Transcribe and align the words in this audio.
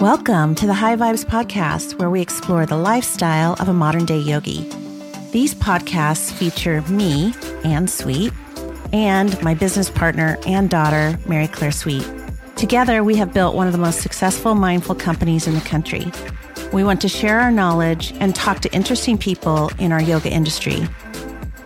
Welcome 0.00 0.54
to 0.54 0.66
the 0.68 0.74
High 0.74 0.94
Vibes 0.94 1.24
Podcast, 1.24 1.98
where 1.98 2.08
we 2.08 2.20
explore 2.20 2.64
the 2.64 2.76
lifestyle 2.76 3.56
of 3.58 3.68
a 3.68 3.72
modern 3.72 4.04
day 4.04 4.20
yogi. 4.20 4.70
These 5.32 5.56
podcasts 5.56 6.30
feature 6.30 6.82
me, 6.82 7.34
Anne 7.64 7.88
Sweet, 7.88 8.32
and 8.92 9.42
my 9.42 9.54
business 9.54 9.90
partner 9.90 10.38
and 10.46 10.70
daughter, 10.70 11.18
Mary 11.26 11.48
Claire 11.48 11.72
Sweet. 11.72 12.08
Together, 12.54 13.02
we 13.02 13.16
have 13.16 13.34
built 13.34 13.56
one 13.56 13.66
of 13.66 13.72
the 13.72 13.78
most 13.80 14.00
successful 14.00 14.54
mindful 14.54 14.94
companies 14.94 15.48
in 15.48 15.54
the 15.54 15.60
country. 15.62 16.12
We 16.72 16.84
want 16.84 17.00
to 17.00 17.08
share 17.08 17.40
our 17.40 17.50
knowledge 17.50 18.12
and 18.20 18.36
talk 18.36 18.60
to 18.60 18.72
interesting 18.72 19.18
people 19.18 19.72
in 19.80 19.90
our 19.90 20.00
yoga 20.00 20.30
industry. 20.30 20.86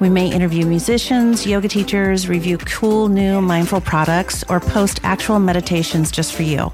We 0.01 0.09
may 0.09 0.33
interview 0.33 0.65
musicians, 0.65 1.47
yoga 1.47 1.69
teachers, 1.69 2.31
review 2.31 2.57
cool 2.57 3.11
new 3.11 3.43
mindful 3.43 3.83
products, 3.83 4.43
or 4.49 4.59
post 4.59 5.01
actual 5.03 5.39
meditations 5.39 6.11
just 6.11 6.33
for 6.33 6.45
you. 6.45 6.73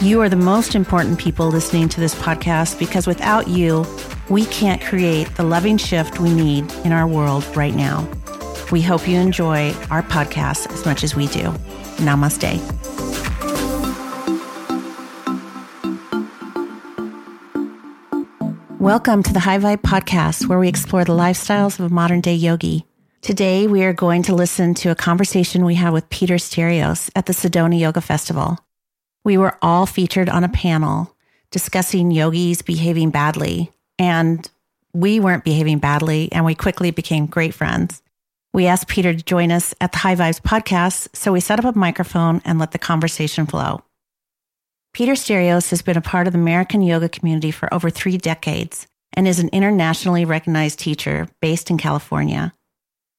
You 0.00 0.20
are 0.20 0.28
the 0.28 0.36
most 0.36 0.76
important 0.76 1.18
people 1.18 1.48
listening 1.48 1.88
to 1.88 1.98
this 1.98 2.14
podcast 2.14 2.78
because 2.78 3.08
without 3.08 3.48
you, 3.48 3.84
we 4.28 4.44
can't 4.44 4.80
create 4.80 5.26
the 5.34 5.42
loving 5.42 5.76
shift 5.76 6.20
we 6.20 6.32
need 6.32 6.72
in 6.84 6.92
our 6.92 7.04
world 7.04 7.44
right 7.56 7.74
now. 7.74 8.08
We 8.70 8.80
hope 8.80 9.08
you 9.08 9.18
enjoy 9.18 9.72
our 9.90 10.04
podcast 10.04 10.72
as 10.72 10.86
much 10.86 11.02
as 11.02 11.16
we 11.16 11.26
do. 11.26 11.50
Namaste. 11.98 12.60
Welcome 18.78 19.24
to 19.24 19.32
the 19.32 19.40
High 19.40 19.58
Vibe 19.58 19.82
Podcast, 19.82 20.46
where 20.46 20.60
we 20.60 20.68
explore 20.68 21.04
the 21.04 21.12
lifestyles 21.12 21.80
of 21.80 21.90
a 21.90 21.92
modern 21.92 22.20
day 22.20 22.36
yogi. 22.36 22.86
Today, 23.20 23.66
we 23.66 23.82
are 23.82 23.92
going 23.92 24.22
to 24.22 24.34
listen 24.36 24.74
to 24.74 24.92
a 24.92 24.94
conversation 24.94 25.64
we 25.64 25.74
had 25.74 25.92
with 25.92 26.08
Peter 26.08 26.36
Sterios 26.36 27.10
at 27.16 27.26
the 27.26 27.32
Sedona 27.32 27.76
Yoga 27.76 28.00
Festival. 28.00 28.60
We 29.24 29.36
were 29.38 29.58
all 29.62 29.86
featured 29.86 30.28
on 30.28 30.44
a 30.44 30.48
panel 30.48 31.14
discussing 31.50 32.10
yogis 32.10 32.62
behaving 32.62 33.10
badly, 33.10 33.70
and 33.98 34.48
we 34.92 35.20
weren't 35.20 35.44
behaving 35.44 35.78
badly, 35.78 36.30
and 36.32 36.44
we 36.44 36.54
quickly 36.54 36.90
became 36.90 37.26
great 37.26 37.54
friends. 37.54 38.02
We 38.52 38.66
asked 38.66 38.88
Peter 38.88 39.12
to 39.14 39.22
join 39.22 39.52
us 39.52 39.74
at 39.80 39.92
the 39.92 39.98
High 39.98 40.16
Vibes 40.16 40.40
podcast, 40.40 41.08
so 41.14 41.32
we 41.32 41.40
set 41.40 41.62
up 41.62 41.74
a 41.74 41.78
microphone 41.78 42.42
and 42.44 42.58
let 42.58 42.72
the 42.72 42.78
conversation 42.78 43.46
flow. 43.46 43.82
Peter 44.94 45.12
Sterios 45.12 45.70
has 45.70 45.82
been 45.82 45.96
a 45.96 46.02
part 46.02 46.26
of 46.26 46.32
the 46.32 46.38
American 46.38 46.82
yoga 46.82 47.08
community 47.08 47.50
for 47.50 47.72
over 47.72 47.90
three 47.90 48.16
decades 48.16 48.86
and 49.12 49.28
is 49.28 49.38
an 49.38 49.48
internationally 49.50 50.24
recognized 50.24 50.78
teacher 50.78 51.28
based 51.40 51.70
in 51.70 51.78
California. 51.78 52.52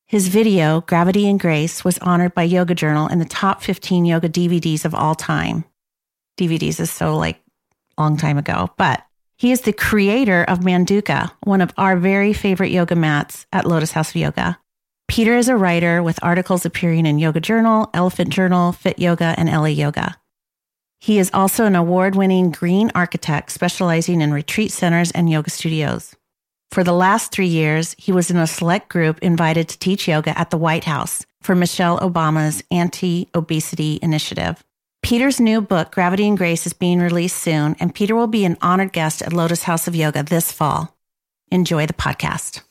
His 0.08 0.28
video, 0.28 0.82
Gravity 0.82 1.30
and 1.30 1.40
Grace, 1.40 1.86
was 1.86 2.00
honored 2.00 2.34
by 2.34 2.44
Yoga 2.44 2.74
Journal 2.74 3.08
in 3.08 3.20
the 3.20 3.26
top 3.26 3.62
15 3.62 4.06
yoga 4.06 4.28
DVDs 4.28 4.84
of 4.84 4.96
all 4.96 5.14
time. 5.14 5.66
DVDs 6.40 6.80
is 6.80 6.90
so 6.90 7.18
like 7.18 7.42
long 7.98 8.18
time 8.18 8.38
ago, 8.38 8.70
but 8.78 9.04
he 9.38 9.52
is 9.52 9.62
the 9.62 9.74
creator 9.74 10.44
of 10.44 10.60
Manduka, 10.60 11.32
one 11.44 11.62
of 11.62 11.74
our 11.78 11.96
very 11.98 12.34
favorite 12.34 12.72
yoga 12.72 12.96
mats 12.96 13.46
at 13.54 13.66
Lotus 13.66 13.92
House 13.92 14.10
of 14.10 14.16
Yoga. 14.16 14.58
Peter 15.08 15.36
is 15.36 15.48
a 15.48 15.56
writer 15.56 16.04
with 16.04 16.24
articles 16.24 16.66
appearing 16.66 17.06
in 17.06 17.20
Yoga 17.20 17.40
Journal, 17.40 17.90
Elephant 17.94 18.30
Journal, 18.30 18.72
Fit 18.72 19.00
Yoga, 19.00 19.36
and 19.38 19.50
LA 19.50 19.66
Yoga. 19.66 20.18
He 21.00 21.18
is 21.18 21.32
also 21.34 21.66
an 21.66 21.76
award 21.76 22.16
winning 22.16 22.52
green 22.52 22.92
architect 22.94 23.52
specializing 23.52 24.22
in 24.22 24.34
retreat 24.34 24.72
centers 24.72 25.12
and 25.12 25.30
yoga 25.30 25.50
studios. 25.50 26.16
For 26.72 26.84
the 26.84 26.94
last 26.94 27.32
three 27.32 27.48
years, 27.48 27.96
he 27.98 28.12
was 28.12 28.30
in 28.30 28.38
a 28.38 28.46
select 28.46 28.90
group 28.90 29.18
invited 29.20 29.70
to 29.70 29.80
teach 29.80 30.08
yoga 30.08 30.38
at 30.38 30.50
the 30.50 30.58
White 30.58 30.84
House 30.84 31.26
for 31.42 31.56
Michelle 31.56 32.00
Obama's 32.00 32.62
anti 32.70 33.30
obesity 33.34 34.00
initiative. 34.02 34.64
Peter's 35.02 35.40
new 35.40 35.62
book, 35.62 35.92
Gravity 35.92 36.28
and 36.28 36.38
Grace, 36.38 36.66
is 36.66 36.74
being 36.74 37.00
released 37.00 37.38
soon, 37.38 37.76
and 37.80 37.96
Peter 37.96 38.16
will 38.16 38.28
be 38.28 38.46
an 38.46 38.58
honored 38.62 38.92
guest 38.94 39.22
at 39.22 39.34
Lotus 39.34 39.64
House 39.64 39.88
of 39.88 39.96
Yoga 39.96 40.24
this 40.24 40.52
fall. 40.52 40.96
Enjoy 41.52 41.86
the 41.86 41.94
podcast. 41.94 42.62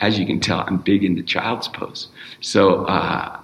As 0.00 0.18
you 0.18 0.26
can 0.26 0.38
tell, 0.40 0.60
I'm 0.60 0.78
big 0.78 1.02
into 1.02 1.22
child's 1.22 1.68
pose. 1.68 2.08
So, 2.40 2.84
uh, 2.86 3.40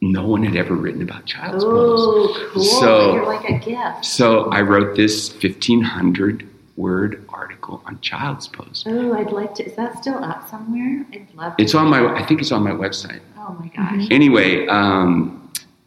no 0.00 0.26
one 0.26 0.42
had 0.42 0.56
ever 0.56 0.74
written 0.74 1.02
about 1.02 1.24
child's 1.26 1.64
Ooh, 1.64 1.68
pose. 1.70 2.50
cool. 2.52 2.62
So, 2.64 3.14
You're 3.14 3.26
like 3.26 3.48
a 3.48 3.58
gift. 3.58 4.04
so 4.04 4.50
I 4.50 4.60
wrote 4.62 4.96
this 4.96 5.30
1500 5.32 6.46
word 6.76 7.24
article 7.28 7.82
on 7.86 8.00
child's 8.00 8.48
pose. 8.48 8.84
Oh, 8.86 9.14
I'd 9.14 9.30
like 9.30 9.54
to. 9.56 9.64
Is 9.64 9.76
that 9.76 9.96
still 10.02 10.22
up 10.24 10.48
somewhere? 10.50 11.06
I'd 11.12 11.28
love 11.34 11.56
to. 11.56 11.62
It's 11.62 11.74
on 11.74 11.88
my, 11.88 12.04
I 12.14 12.26
think 12.26 12.40
it's 12.40 12.52
on 12.52 12.62
my 12.64 12.72
website. 12.72 13.20
Oh 13.38 13.56
my 13.60 13.68
gosh. 13.68 14.08
Anyway, 14.10 14.66
um, 14.66 15.40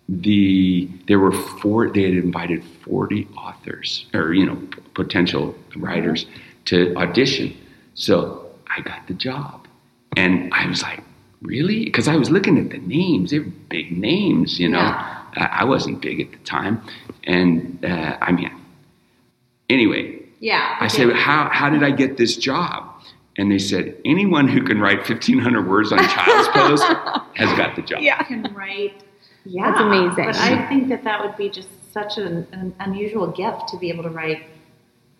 the 0.09 0.89
there 1.07 1.19
were 1.19 1.31
four. 1.31 1.89
They 1.89 2.03
had 2.03 2.13
invited 2.13 2.63
forty 2.83 3.27
authors 3.37 4.05
or 4.13 4.33
you 4.33 4.45
know 4.45 4.55
p- 4.55 4.81
potential 4.93 5.55
writers 5.75 6.25
to 6.65 6.95
audition. 6.95 7.55
So 7.93 8.49
I 8.75 8.81
got 8.81 9.07
the 9.07 9.13
job, 9.13 9.67
and 10.15 10.53
I 10.53 10.67
was 10.67 10.81
like, 10.81 11.03
really? 11.41 11.85
Because 11.85 12.07
I 12.07 12.15
was 12.15 12.29
looking 12.29 12.57
at 12.57 12.69
the 12.69 12.77
names. 12.77 13.31
They 13.31 13.39
were 13.39 13.51
big 13.69 13.97
names, 13.97 14.59
you 14.59 14.69
know. 14.69 14.79
Yeah. 14.79 15.23
I 15.35 15.45
I 15.61 15.63
wasn't 15.65 16.01
big 16.01 16.21
at 16.21 16.31
the 16.31 16.37
time, 16.39 16.81
and 17.25 17.83
uh, 17.83 18.17
I 18.21 18.31
mean, 18.31 18.49
anyway, 19.69 20.19
Yeah. 20.39 20.77
I 20.79 20.87
said, 20.87 21.11
how, 21.13 21.49
how 21.51 21.69
did 21.69 21.83
I 21.83 21.91
get 21.91 22.17
this 22.17 22.35
job? 22.37 22.85
And 23.37 23.51
they 23.51 23.59
said, 23.59 23.95
anyone 24.03 24.47
who 24.47 24.63
can 24.63 24.79
write 24.79 24.97
1,500 25.07 25.67
words 25.69 25.91
on 25.91 25.99
child's 25.99 26.47
pose 26.49 26.81
has 27.35 27.55
got 27.57 27.75
the 27.75 27.83
job. 27.83 27.99
Yeah. 28.01 28.23
can 28.23 28.51
write. 28.55 29.03
Yeah, 29.49 29.69
That's 29.71 29.81
amazing. 29.81 30.25
But 30.25 30.35
I 30.37 30.67
think 30.67 30.89
that 30.89 31.03
that 31.03 31.23
would 31.23 31.35
be 31.37 31.49
just 31.49 31.69
such 31.93 32.17
an, 32.17 32.45
an 32.51 32.75
unusual 32.79 33.27
gift 33.27 33.69
to 33.69 33.77
be 33.77 33.89
able 33.89 34.03
to 34.03 34.09
write 34.09 34.43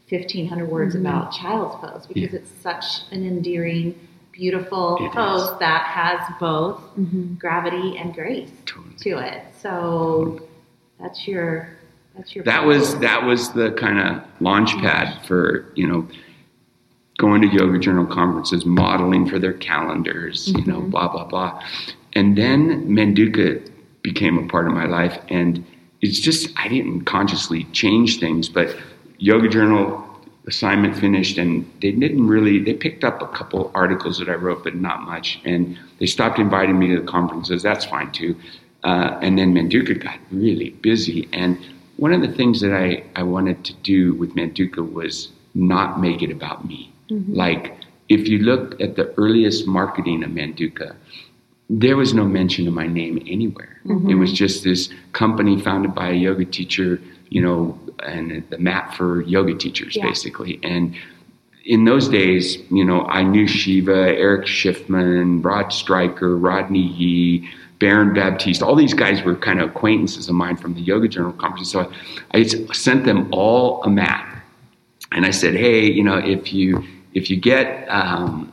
fifteen 0.07 0.47
hundred 0.47 0.69
words 0.69 0.95
Mm-hmm. 0.95 1.05
about 1.05 1.31
child's 1.31 1.75
pose 1.75 2.05
because 2.07 2.33
Yeah. 2.33 2.39
it's 2.39 2.51
such 2.61 2.85
an 3.11 3.25
endearing, 3.25 3.95
beautiful 4.31 4.97
It 5.01 5.11
pose 5.11 5.49
is. 5.49 5.59
that 5.59 5.83
has 5.87 6.19
both 6.39 6.79
Mm-hmm. 6.99 7.35
gravity 7.35 7.97
and 7.97 8.13
grace 8.13 8.51
Totally. 8.65 8.95
to 8.97 9.17
it. 9.17 9.43
So 9.61 10.41
that's 10.99 11.27
your 11.27 11.69
that's 12.15 12.35
your. 12.35 12.43
That 12.45 12.63
pose. 12.63 12.79
was 12.91 12.99
that 12.99 13.23
was 13.23 13.51
the 13.53 13.71
kind 13.73 13.99
of 13.99 14.23
launch 14.39 14.71
pad 14.77 15.25
for 15.25 15.71
you 15.75 15.87
know 15.87 16.07
going 17.17 17.41
to 17.41 17.47
yoga 17.47 17.79
journal 17.79 18.05
conferences, 18.05 18.63
modeling 18.65 19.27
for 19.27 19.39
their 19.39 19.53
calendars, 19.53 20.49
you 20.49 20.63
know, 20.65 20.81
blah 20.81 21.07
blah 21.07 21.25
blah, 21.25 21.63
and 22.13 22.37
then 22.37 22.87
Manduka 22.87 23.67
became 24.11 24.37
a 24.37 24.47
part 24.47 24.65
of 24.67 24.73
my 24.73 24.85
life, 24.85 25.15
and 25.29 25.51
it's 26.01 26.19
just 26.19 26.49
I 26.63 26.67
didn't 26.69 27.01
consciously 27.15 27.65
change 27.81 28.19
things, 28.19 28.47
but 28.47 28.67
yoga 29.17 29.49
journal 29.49 29.85
assignment 30.51 30.95
finished 30.95 31.37
and 31.37 31.69
they 31.81 31.91
didn't 31.91 32.25
really 32.25 32.57
they 32.67 32.73
picked 32.73 33.03
up 33.03 33.21
a 33.21 33.27
couple 33.37 33.69
articles 33.75 34.17
that 34.17 34.29
i 34.29 34.37
wrote 34.43 34.63
but 34.63 34.75
not 34.75 35.01
much. 35.01 35.41
And 35.43 35.77
they 35.99 36.05
stopped 36.05 36.39
inviting 36.39 36.79
me 36.79 36.87
to 36.93 37.01
the 37.01 37.07
conferences 37.17 37.63
that's 37.63 37.85
fine 37.85 38.11
too. 38.13 38.33
Uh, 38.83 39.19
and 39.21 39.37
then 39.37 39.53
manduka 39.53 39.95
got 40.01 40.19
really 40.31 40.69
busy. 40.89 41.27
And 41.33 41.57
one 41.97 42.13
of 42.13 42.21
the 42.21 42.31
things 42.39 42.61
that 42.61 42.73
I, 42.73 43.03
I 43.21 43.23
wanted 43.23 43.65
to 43.65 43.73
do 43.93 44.13
with 44.13 44.35
manduka 44.35 44.81
was 44.99 45.29
not 45.53 45.99
make 45.99 46.21
it 46.21 46.31
about 46.31 46.65
me. 46.65 46.93
Like 47.43 47.63
if 48.07 48.27
you 48.29 48.39
look 48.39 48.79
at 48.79 48.95
the 48.95 49.13
earliest 49.17 49.67
marketing 49.67 50.23
of 50.23 50.29
manduka 50.31 50.95
there 51.69 51.97
was 51.97 52.13
no 52.13 52.23
mention 52.25 52.67
of 52.67 52.73
my 52.73 52.87
name 52.87 53.21
anywhere. 53.27 53.79
It 54.09 54.15
was 54.15 54.33
just 54.33 54.63
this 54.63 54.89
company 55.13 55.59
founded 55.61 55.95
by 55.95 56.09
a 56.09 56.13
yoga 56.13 56.43
teacher, 56.45 56.99
you 57.29 57.41
know, 57.41 57.79
and 58.03 58.43
the 58.49 58.57
mat 58.57 58.95
for 58.95 59.21
yoga 59.21 59.53
teachers, 59.55 59.95
Yeah. 59.95 60.05
basically. 60.05 60.59
And 60.63 60.93
in 61.65 61.85
those 61.85 62.07
days, 62.09 62.57
you 62.69 62.83
know, 62.85 63.03
I 63.05 63.23
knew 63.23 63.47
Shiva, 63.47 64.15
Eric 64.17 64.45
Schiffman, 64.45 65.43
Rod 65.43 65.71
Stryker, 65.73 66.37
Rodney 66.37 66.79
Yee, 66.81 67.49
Baron 67.79 68.13
Baptiste. 68.13 68.61
All 68.61 68.75
these 68.75 68.93
guys 68.93 69.23
were 69.23 69.35
kind 69.35 69.61
of 69.61 69.69
acquaintances 69.69 70.27
of 70.29 70.35
mine 70.35 70.55
from 70.57 70.73
the 70.73 70.81
Yoga 70.81 71.07
Journal 71.07 71.33
conference. 71.33 71.71
So 71.71 71.81
I, 72.33 72.39
I 72.39 72.43
sent 72.73 73.05
them 73.05 73.27
all 73.31 73.83
a 73.83 73.89
mat, 73.89 74.43
and 75.11 75.25
I 75.25 75.31
said, 75.31 75.53
"Hey, 75.55 75.85
you 75.91 76.03
know, 76.03 76.17
if 76.17 76.51
you 76.53 76.83
if 77.13 77.29
you 77.29 77.37
get 77.37 77.87
um, 77.89 78.51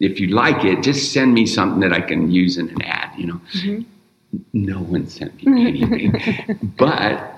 if 0.00 0.20
you 0.20 0.28
like 0.28 0.64
it, 0.64 0.82
just 0.82 1.12
send 1.12 1.34
me 1.34 1.46
something 1.46 1.80
that 1.80 1.92
I 1.92 2.00
can 2.00 2.30
use 2.30 2.58
in 2.58 2.68
an 2.70 2.82
ad." 2.82 3.10
You 3.16 3.26
know, 3.26 3.40
mm-hmm. 3.54 3.82
no 4.52 4.78
one 4.80 5.06
sent 5.06 5.44
me 5.44 5.66
anything, 5.68 6.70
but 6.78 7.30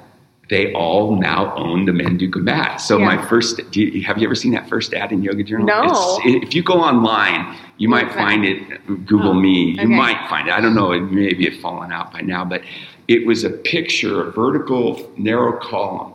they 0.48 0.72
all 0.74 1.16
now 1.16 1.52
own 1.56 1.86
the 1.86 1.92
Manduka 1.92 2.36
mat. 2.40 2.80
So 2.80 2.98
Yeah. 2.98 3.04
my 3.16 3.26
first, 3.26 3.60
do 3.72 3.80
you, 3.82 4.02
have 4.04 4.16
you 4.18 4.28
ever 4.28 4.36
seen 4.36 4.52
that 4.52 4.68
first 4.68 4.94
ad 4.94 5.10
in 5.10 5.20
Yoga 5.22 5.42
Journal? 5.42 5.66
No. 5.66 5.82
It's- 6.24 6.44
if 6.46 6.54
you 6.54 6.62
go 6.62 6.74
online, 6.74 7.56
you 7.78 7.88
might 7.88 8.06
Okay. 8.06 8.14
find 8.14 8.44
it. 8.44 8.86
Google 9.06 9.30
Oh, 9.30 9.34
me, 9.34 9.72
you 9.72 9.80
okay. 9.80 9.86
might 9.86 10.28
find 10.28 10.46
it. 10.46 10.52
I 10.54 10.60
don't 10.60 10.74
know. 10.76 10.92
It 10.92 11.00
maybe 11.10 11.46
have 11.50 11.58
fallen 11.60 11.90
out 11.90 12.12
by 12.12 12.20
now, 12.20 12.44
but 12.44 12.62
it 13.08 13.26
was 13.26 13.42
a 13.42 13.50
picture, 13.50 14.28
a 14.28 14.30
vertical 14.30 15.10
narrow 15.16 15.58
column, 15.58 16.12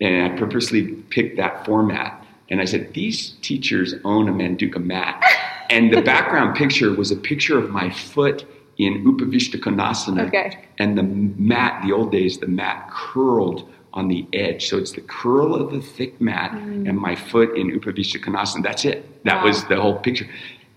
and 0.00 0.32
I 0.32 0.36
purposely 0.38 0.82
picked 1.10 1.36
that 1.36 1.66
format. 1.66 2.24
And 2.48 2.62
I 2.62 2.64
said, 2.64 2.94
these 2.94 3.32
teachers 3.42 3.94
own 4.04 4.28
a 4.28 4.32
Manduka 4.32 4.82
mat. 4.82 5.22
and 5.70 5.92
the 5.92 6.02
background 6.02 6.56
picture 6.56 6.92
was 6.94 7.10
a 7.10 7.16
picture 7.16 7.58
of 7.58 7.70
my 7.70 7.90
foot 7.90 8.44
in 8.78 9.04
Upavishta 9.04 9.58
Konasana. 9.60 10.26
Okay. 10.28 10.58
And 10.78 10.96
the 10.98 11.02
mat, 11.02 11.82
the 11.86 11.92
old 11.92 12.12
days, 12.12 12.38
the 12.38 12.46
mat 12.46 12.88
curled 12.90 13.68
on 13.94 14.08
the 14.08 14.26
edge. 14.34 14.68
So 14.68 14.76
it's 14.76 14.92
the 14.92 15.00
curl 15.00 15.54
of 15.54 15.70
the 15.72 15.80
thick 15.80 16.20
mat 16.20 16.50
Mm. 16.52 16.86
and 16.88 16.98
my 16.98 17.14
foot 17.16 17.56
in 17.56 17.70
Upavishta 17.70 18.18
Konasana. 18.22 18.62
That's 18.62 18.84
it. 18.84 19.24
That 19.24 19.36
Wow. 19.38 19.44
was 19.44 19.64
the 19.64 19.80
whole 19.80 19.94
picture. 19.96 20.26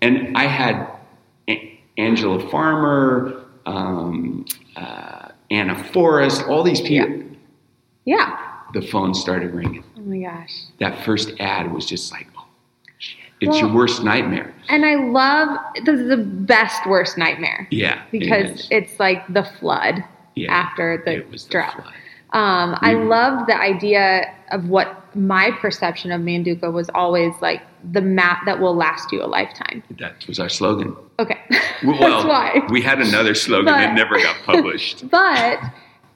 And 0.00 0.34
I 0.36 0.44
had 0.46 0.86
A- 1.48 1.78
Angela 1.98 2.40
Farmer, 2.48 3.42
um, 3.66 4.46
uh, 4.76 5.28
Anna 5.50 5.74
Forrest, 5.92 6.46
all 6.48 6.62
these 6.62 6.80
people. 6.80 7.22
Yeah. 8.06 8.38
The 8.72 8.80
phone 8.80 9.12
started 9.12 9.52
ringing. 9.54 9.84
Oh 9.98 10.00
my 10.02 10.18
gosh. 10.20 10.54
That 10.78 11.04
first 11.04 11.32
ad 11.40 11.70
was 11.74 11.84
just 11.84 12.10
like. 12.12 12.28
It's 13.40 13.48
Well- 13.50 13.58
your 13.60 13.72
worst 13.74 14.04
nightmare. 14.04 14.52
And 14.68 14.84
I 14.84 14.96
love 14.96 15.48
this 15.84 15.98
is 16.00 16.08
the 16.08 16.16
best 16.18 16.86
worst 16.86 17.16
nightmare 17.18 17.66
Yeah. 17.70 17.98
because 18.12 18.50
is. 18.60 18.68
it's 18.70 19.00
like 19.00 19.26
the 19.32 19.42
flood 19.44 20.04
Yeah, 20.36 20.52
after 20.52 21.02
the 21.04 21.12
it 21.18 21.30
the 21.32 21.38
drought. 21.48 21.72
flood. 21.74 21.94
Um, 22.32 22.78
I 22.80 22.92
love 22.94 23.46
the 23.48 23.58
idea 23.60 24.32
of 24.52 24.68
what 24.68 25.04
my 25.16 25.50
perception 25.50 26.12
of 26.12 26.20
Manduka 26.20 26.72
was 26.72 26.88
always 26.94 27.32
like 27.40 27.62
the 27.92 28.00
mat 28.00 28.42
that 28.46 28.60
will 28.60 28.76
last 28.76 29.10
you 29.10 29.22
a 29.24 29.26
lifetime. 29.26 29.82
That 29.98 30.24
was 30.28 30.38
our 30.38 30.48
slogan. 30.48 30.94
Okay, 31.18 31.38
Well, 31.84 31.98
that's 31.98 32.24
why. 32.24 32.60
we 32.70 32.80
had 32.82 33.00
another 33.00 33.34
slogan 33.34 33.64
But- 33.64 33.78
that 33.78 33.94
never 33.94 34.18
got 34.18 34.36
published. 34.46 35.08
But 35.10 35.58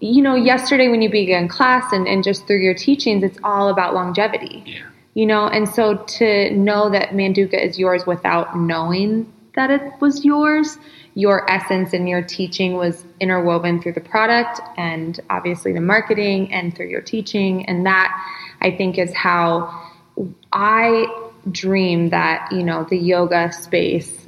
you 0.00 0.22
know, 0.22 0.34
yesterday 0.34 0.88
when 0.88 1.00
you 1.02 1.08
began 1.10 1.48
class 1.48 1.90
and, 1.92 2.06
and 2.06 2.22
just 2.22 2.46
through 2.46 2.60
your 2.60 2.74
teachings, 2.74 3.24
it's 3.24 3.38
all 3.42 3.68
about 3.68 3.94
longevity. 3.94 4.62
yeah. 4.66 4.82
You 5.14 5.26
know, 5.26 5.46
and 5.46 5.68
so 5.68 5.96
to 5.96 6.50
know 6.50 6.90
that 6.90 7.10
Manduka 7.10 7.62
is 7.62 7.78
yours 7.78 8.04
without 8.04 8.56
knowing 8.56 9.32
that 9.54 9.70
it 9.70 9.92
was 10.00 10.24
yours, 10.24 10.76
your 11.14 11.48
essence 11.50 11.92
and 11.92 12.08
your 12.08 12.22
teaching 12.22 12.74
was 12.74 13.04
interwoven 13.20 13.80
through 13.80 13.92
the 13.92 14.00
product 14.00 14.60
and 14.76 15.20
obviously 15.30 15.72
the 15.72 15.80
marketing 15.80 16.52
and 16.52 16.74
through 16.76 16.88
your 16.88 17.00
teaching. 17.00 17.66
And 17.66 17.86
that 17.86 18.12
I 18.60 18.72
think 18.72 18.98
is 18.98 19.14
how 19.14 19.90
I 20.52 21.06
dream 21.50 22.10
that, 22.10 22.50
you 22.50 22.64
know, 22.64 22.84
the 22.84 22.98
yoga 22.98 23.52
space, 23.52 24.26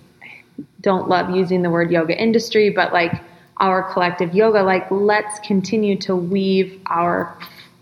don't 0.81 1.09
love 1.09 1.35
using 1.35 1.63
the 1.63 1.71
word 1.71 1.91
yoga 1.91 2.17
industry, 2.17 2.71
but 2.71 2.93
like 2.93 3.13
our 3.57 3.93
collective 3.93 4.35
yoga, 4.35 4.63
like 4.63 4.89
let's 4.91 5.41
continue 5.41 5.99
to 5.99 6.15
weave 6.15 6.81
our 6.87 7.37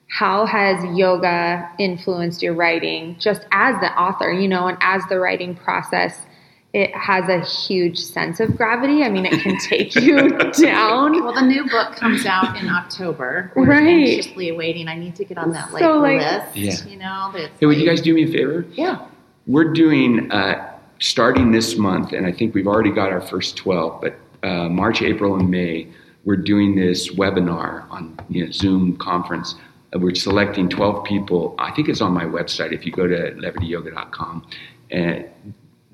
how 0.10 0.46
has 0.46 0.84
yoga 0.98 1.70
influenced 1.80 2.42
your 2.42 2.54
writing 2.54 3.16
just 3.20 3.46
as 3.52 3.76
the 3.82 3.92
author, 4.00 4.32
you 4.32 4.48
know, 4.48 4.68
and 4.68 4.78
as 4.82 5.04
the 5.10 5.20
writing 5.20 5.56
process? 5.56 6.26
It 6.74 6.90
has 6.96 7.30
a 7.30 7.40
huge 7.42 8.00
sense 8.00 8.40
of 8.40 8.58
gravity. 8.58 9.04
I 9.04 9.10
mean, 9.10 9.26
it 9.28 9.40
can 9.42 9.60
take 9.60 9.94
you 10.08 10.28
down. 10.54 11.24
Well, 11.24 11.34
the 11.34 11.44
new 11.44 11.70
book 11.70 11.96
comes 11.96 12.26
out 12.26 12.58
in 12.60 12.68
October. 12.68 13.52
We're 13.56 13.68
Right. 13.68 13.88
anxiously 13.88 14.50
awaiting. 14.50 14.88
I 14.88 14.96
need 14.98 15.16
to 15.18 15.24
get 15.26 15.38
on 15.38 15.52
that 15.52 15.72
like, 15.72 15.84
So, 15.84 16.00
like- 16.00 16.20
list. 16.22 16.58
Yeah. 16.58 16.92
You 16.92 16.98
know, 16.98 17.30
that's 17.32 17.52
Hey, 17.60 17.68
would 17.68 17.78
you 17.78 17.86
guys 17.86 18.02
do 18.02 18.14
me 18.16 18.24
a 18.24 18.28
favor? 18.28 18.66
Yeah. 18.74 19.06
We're 19.46 19.72
doing 19.72 20.32
uh, 20.32 20.68
starting 21.00 21.52
this 21.52 21.78
month, 21.78 22.12
and 22.12 22.26
I 22.26 22.32
think 22.32 22.56
we've 22.56 22.66
already 22.68 22.92
got 22.92 23.12
our 23.12 23.22
first 23.22 23.56
12, 23.58 24.02
but 24.02 24.16
uh, 24.42 24.68
March, 24.68 25.04
April, 25.04 25.36
and 25.36 25.52
May, 25.52 25.88
we're 26.26 26.38
doing 26.38 26.76
this 26.76 27.14
webinar 27.14 27.88
on 27.92 28.18
you 28.30 28.46
know, 28.46 28.52
Zoom 28.52 28.98
conference. 28.98 29.54
Uh, 29.96 30.00
we're 30.00 30.16
selecting 30.16 30.70
12 30.70 31.04
people. 31.04 31.54
I 31.60 31.70
think 31.72 31.88
it's 31.88 32.02
on 32.02 32.14
my 32.14 32.26
website 32.26 32.72
if 32.74 32.84
you 32.84 32.92
go 32.92 33.06
to 33.06 33.32
levityyoga.com. 33.34 34.48
And 34.90 35.26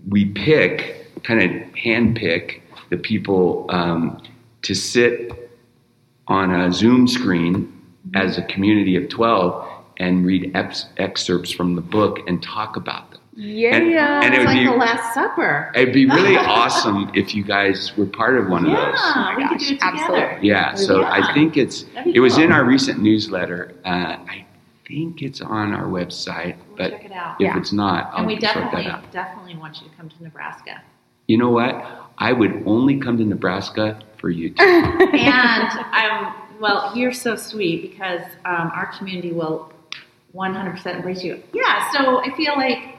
we 0.07 0.25
pick, 0.25 1.07
kind 1.23 1.41
of 1.41 1.73
hand 1.75 2.15
pick, 2.15 2.61
the 2.89 2.97
people 2.97 3.65
um, 3.69 4.21
to 4.63 4.73
sit 4.73 5.51
on 6.27 6.51
a 6.53 6.71
Zoom 6.71 7.07
screen 7.07 7.71
as 8.15 8.37
a 8.37 8.43
community 8.43 8.95
of 8.95 9.09
12 9.09 9.67
and 9.97 10.25
read 10.25 10.51
ex- 10.55 10.85
excerpts 10.97 11.51
from 11.51 11.75
the 11.75 11.81
book 11.81 12.19
and 12.27 12.41
talk 12.41 12.75
about 12.75 13.11
them. 13.11 13.19
Yeah. 13.35 13.75
And- 13.75 13.93
and 14.25 14.33
it 14.33 14.37
it's 14.37 14.37
would 14.39 14.45
like 14.45 14.59
be- 14.59 14.65
the 14.65 14.71
Last 14.71 15.13
Supper. 15.13 15.71
It'd 15.75 15.93
be 15.93 16.05
really 16.05 16.35
awesome 16.37 17.11
if 17.13 17.33
you 17.35 17.43
guys 17.43 17.95
were 17.97 18.05
part 18.05 18.37
of 18.37 18.47
one 18.49 18.65
of 18.65 18.71
those. 18.71 18.99
Yeah, 18.99 19.35
we 19.37 19.47
could 19.49 19.57
do 19.59 19.65
it 19.65 19.69
together. 19.79 19.95
absolutely. 19.97 20.47
Yeah, 20.47 20.75
so 20.75 21.01
Yeah. 21.01 21.11
I 21.11 21.33
think 21.33 21.57
it's 21.57 21.85
it 22.05 22.19
was 22.19 22.35
cool. 22.35 22.43
in 22.45 22.51
our 22.51 22.63
recent 22.65 23.01
newsletter. 23.01 23.75
Uh, 23.85 23.89
I 24.27 24.45
think 24.89 25.21
it's 25.21 25.39
on 25.39 25.71
our 25.73 25.85
website, 25.85 26.57
We'll 26.67 26.77
but 26.77 26.89
check 26.91 27.05
it 27.05 27.11
out. 27.13 27.35
if 27.39 27.45
Yeah. 27.45 27.57
it's 27.57 27.71
not, 27.71 28.09
I'll 28.11 28.19
and 28.19 28.27
we 28.27 28.33
sort 28.33 28.41
that 28.41 28.53
definitely, 28.55 28.85
out. 28.91 29.11
definitely 29.11 29.55
want 29.55 29.79
you 29.81 29.87
to 29.87 29.95
come 29.95 30.09
to 30.09 30.23
Nebraska. 30.23 30.81
You 31.27 31.37
know 31.37 31.51
what? 31.51 31.73
I 32.17 32.33
would 32.33 32.63
only 32.65 32.99
come 32.99 33.17
to 33.17 33.23
Nebraska 33.23 34.01
for 34.17 34.29
you. 34.29 34.49
Two. 34.49 34.63
and 34.63 35.69
I'm 35.93 36.33
well. 36.59 36.91
You're 36.95 37.13
so 37.13 37.35
sweet 37.35 37.91
because 37.91 38.21
um, 38.45 38.71
our 38.75 38.91
community 38.97 39.31
will 39.31 39.71
100% 40.35 40.85
embrace 40.95 41.23
you. 41.23 41.41
Yeah. 41.53 41.91
So 41.91 42.21
I 42.23 42.35
feel 42.35 42.53
like 42.57 42.97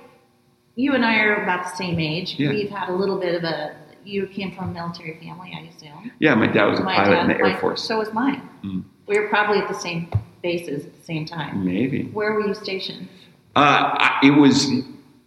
you 0.77 0.95
and 0.95 1.05
I 1.05 1.19
are 1.19 1.43
about 1.43 1.65
the 1.65 1.77
same 1.77 1.99
age. 1.99 2.37
Yeah. 2.39 2.51
We've 2.51 2.71
had 2.71 2.89
a 2.89 2.93
little 2.95 3.19
bit 3.19 3.35
of 3.35 3.43
a. 3.45 3.77
You 4.05 4.27
came 4.29 4.53
from 4.57 4.71
a 4.71 4.73
military 4.73 5.19
family, 5.21 5.53
I 5.55 5.67
assume. 5.69 6.11
yeah, 6.21 6.35
my 6.35 6.47
dad 6.47 6.65
was 6.67 6.81
a 6.81 6.85
My 6.85 6.95
pilot 6.97 7.11
dad- 7.17 7.23
in 7.23 7.29
the 7.29 7.35
Air 7.37 7.53
my- 7.53 7.61
Force. 7.61 7.83
So 7.85 7.99
was 7.99 8.13
mine. 8.15 8.49
Mm. 8.65 8.85
We 9.07 9.19
were 9.19 9.29
probably 9.29 9.59
at 9.59 9.69
the 9.69 9.75
same 9.79 10.09
bases 10.43 10.87
at 10.87 10.97
the 10.97 11.03
same 11.05 11.25
time. 11.27 11.65
Maybe. 11.65 12.05
Where 12.05 12.33
were 12.33 12.47
you 12.47 12.55
stationed? 12.55 13.09
Uh, 13.57 14.19
it 14.23 14.31
was, 14.31 14.67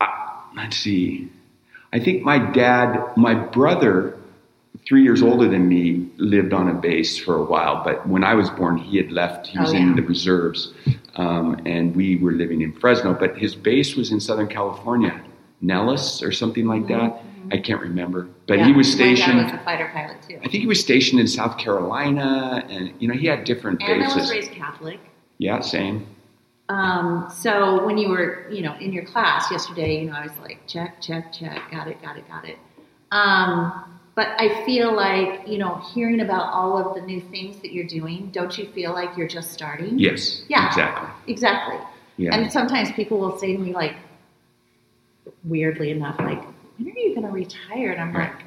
uh, 0.01 0.07
let's 0.55 0.77
see. 0.77 1.29
I 1.91 1.99
think 1.99 2.23
my 2.23 2.39
dad, 2.39 3.13
my 3.17 3.35
brother, 3.35 4.17
three 4.87 5.03
years 5.03 5.21
older 5.21 5.47
than 5.47 5.67
me, 5.69 6.09
lived 6.17 6.53
on 6.53 6.67
a 6.69 6.73
base 6.73 7.17
for 7.17 7.35
a 7.35 7.43
while. 7.43 7.83
But 7.83 8.07
when 8.07 8.23
I 8.23 8.33
was 8.33 8.49
born, 8.49 8.77
he 8.77 8.97
had 8.97 9.11
left. 9.11 9.47
He 9.47 9.59
was 9.59 9.73
Oh, 9.73 9.77
in 9.77 9.95
the 9.95 10.01
reserves, 10.01 10.73
um, 11.15 11.61
and 11.65 11.95
we 11.95 12.15
were 12.17 12.31
living 12.31 12.61
in 12.61 12.73
Fresno. 12.73 13.13
But 13.13 13.37
his 13.37 13.55
base 13.55 13.95
was 13.95 14.11
in 14.11 14.19
Southern 14.19 14.47
California, 14.47 15.21
Nellis 15.61 16.23
or 16.23 16.31
something 16.31 16.65
like 16.65 16.87
that. 16.87 17.21
I 17.53 17.57
can't 17.59 17.79
remember. 17.81 18.27
But 18.47 18.57
he 18.59 18.65
Mm-hmm. 18.65 18.77
Was 18.77 18.91
stationed. 18.91 19.43
was 19.43 19.51
a 19.53 19.59
fighter 19.59 19.89
pilot 19.93 20.17
too. 20.27 20.37
I 20.37 20.49
think 20.49 20.61
he 20.61 20.67
was 20.67 20.79
stationed 20.81 21.21
in 21.21 21.27
South 21.27 21.57
Carolina, 21.57 22.65
and 22.69 22.93
you 22.99 23.07
know 23.07 23.13
he 23.13 23.27
had 23.27 23.43
different 23.45 23.81
And 23.83 24.03
I 24.03 24.07
was 24.07 24.15
bases. 24.15 24.31
raised 24.31 24.51
Catholic. 24.51 24.99
Yeah, 25.37 25.59
same. 25.61 26.07
Um, 26.69 27.29
so 27.29 27.85
when 27.85 27.97
you 27.97 28.09
were, 28.09 28.49
you 28.49 28.61
know, 28.63 28.73
in 28.79 28.91
your 28.93 29.05
class 29.05 29.51
yesterday, 29.51 29.99
you 30.01 30.09
know, 30.09 30.15
I 30.15 30.23
was 30.23 30.31
like, 30.41 30.65
check, 30.65 30.99
check, 31.01 31.31
check, 31.31 31.59
got 31.69 31.87
it, 31.87 32.01
got 32.01 32.17
it, 32.17 32.27
got 32.27 32.45
it. 32.45 32.57
Um, 33.11 33.99
but 34.15 34.29
I 34.39 34.63
feel 34.65 34.95
like, 34.95 35.47
you 35.47 35.57
know, 35.57 35.75
hearing 35.93 36.21
about 36.21 36.51
all 36.53 36.77
of 36.77 36.95
the 36.95 37.01
new 37.01 37.19
things 37.19 37.57
that 37.61 37.73
you're 37.73 37.85
doing, 37.85 38.29
don't 38.31 38.57
you 38.57 38.65
feel 38.71 38.93
like 38.93 39.15
you're 39.17 39.27
just 39.27 39.51
starting? 39.51 39.99
Yes. 39.99 40.43
Yeah. 40.47 40.67
Exactly. 40.67 41.09
Exactly. 41.33 41.77
Yeah. 42.17 42.33
And 42.35 42.51
sometimes 42.51 42.91
people 42.93 43.19
will 43.19 43.37
say 43.37 43.51
to 43.53 43.59
me, 43.59 43.73
like, 43.73 43.95
weirdly 45.43 45.91
enough, 45.91 46.17
like, 46.19 46.41
when 46.77 46.87
are 46.95 46.99
you 46.99 47.15
going 47.15 47.27
to 47.27 47.31
retire? 47.33 47.91
And 47.91 48.01
I'm 48.01 48.13
Right. 48.15 48.31
like, 48.33 48.45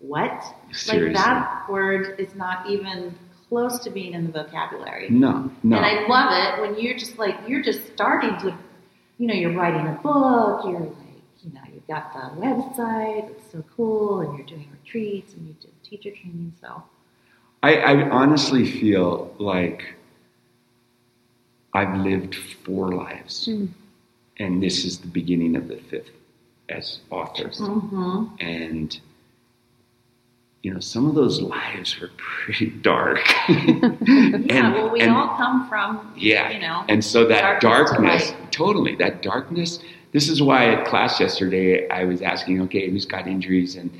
what? 0.00 0.44
Seriously. 0.72 1.14
Like, 1.14 1.24
that 1.24 1.68
word 1.70 2.18
is 2.20 2.34
not 2.34 2.68
even 2.68 3.14
close 3.48 3.78
to 3.80 3.90
being 3.90 4.12
in 4.14 4.26
the 4.26 4.32
vocabulary. 4.32 5.08
no. 5.10 5.50
No. 5.62 5.76
And 5.76 5.84
I 5.86 6.06
love 6.08 6.30
it 6.32 6.60
when 6.62 6.78
you're 6.82 6.96
just 6.98 7.18
like 7.18 7.36
you're 7.48 7.62
just 7.62 7.86
starting 7.94 8.36
to, 8.40 8.56
you 9.18 9.26
know, 9.28 9.34
you're 9.34 9.52
writing 9.52 9.86
a 9.86 9.98
book. 10.02 10.64
You're 10.64 10.80
like, 10.80 10.92
you 11.44 11.52
know, 11.54 11.60
you've 11.72 11.86
got 11.86 12.12
the 12.12 12.40
website. 12.40 13.30
It's 13.30 13.52
so 13.52 13.64
cool, 13.76 14.20
and 14.22 14.36
you're 14.36 14.46
doing 14.46 14.68
retreats 14.82 15.32
and 15.34 15.46
you 15.46 15.54
do 15.60 15.68
teacher 15.84 16.10
training. 16.10 16.52
So 16.60 16.82
I, 17.62 17.76
I 17.76 18.10
honestly 18.10 18.68
feel 18.70 19.32
like 19.38 19.94
I've 21.72 21.96
lived 21.98 22.34
four 22.34 22.92
lives, 22.92 23.46
Mm. 23.48 23.68
and 24.38 24.62
this 24.62 24.84
is 24.84 24.98
the 24.98 25.08
beginning 25.08 25.56
of 25.56 25.68
the 25.68 25.76
fifth. 25.76 26.10
As 26.68 27.00
authors, 27.10 27.58
Mm-hmm. 27.60 28.24
and 28.40 28.98
you 30.62 30.72
know 30.74 30.80
some 30.80 31.06
of 31.08 31.14
those 31.14 31.40
lives 31.40 32.00
were 32.00 32.10
pretty 32.16 32.66
dark. 32.66 33.20
Yeah, 33.48 34.72
well, 34.72 34.90
we 34.90 35.00
and- 35.00 35.12
all 35.12 35.36
come 35.36 35.68
from, 35.68 36.12
yeah, 36.16 36.50
you 36.50 36.60
know, 36.60 36.84
and 36.88 37.04
so 37.04 37.24
that 37.26 37.60
darkness 37.60 38.30
darkness, 38.30 38.50
totally, 38.50 38.94
that 38.96 39.22
darkness. 39.22 39.78
This 40.12 40.28
is 40.30 40.40
why 40.40 40.72
at 40.72 40.86
class 40.86 41.20
yesterday 41.20 41.86
I 41.90 42.04
was 42.04 42.22
asking, 42.22 42.62
okay, 42.62 42.88
who's 42.88 43.04
got 43.04 43.26
injuries, 43.26 43.76
and 43.76 43.90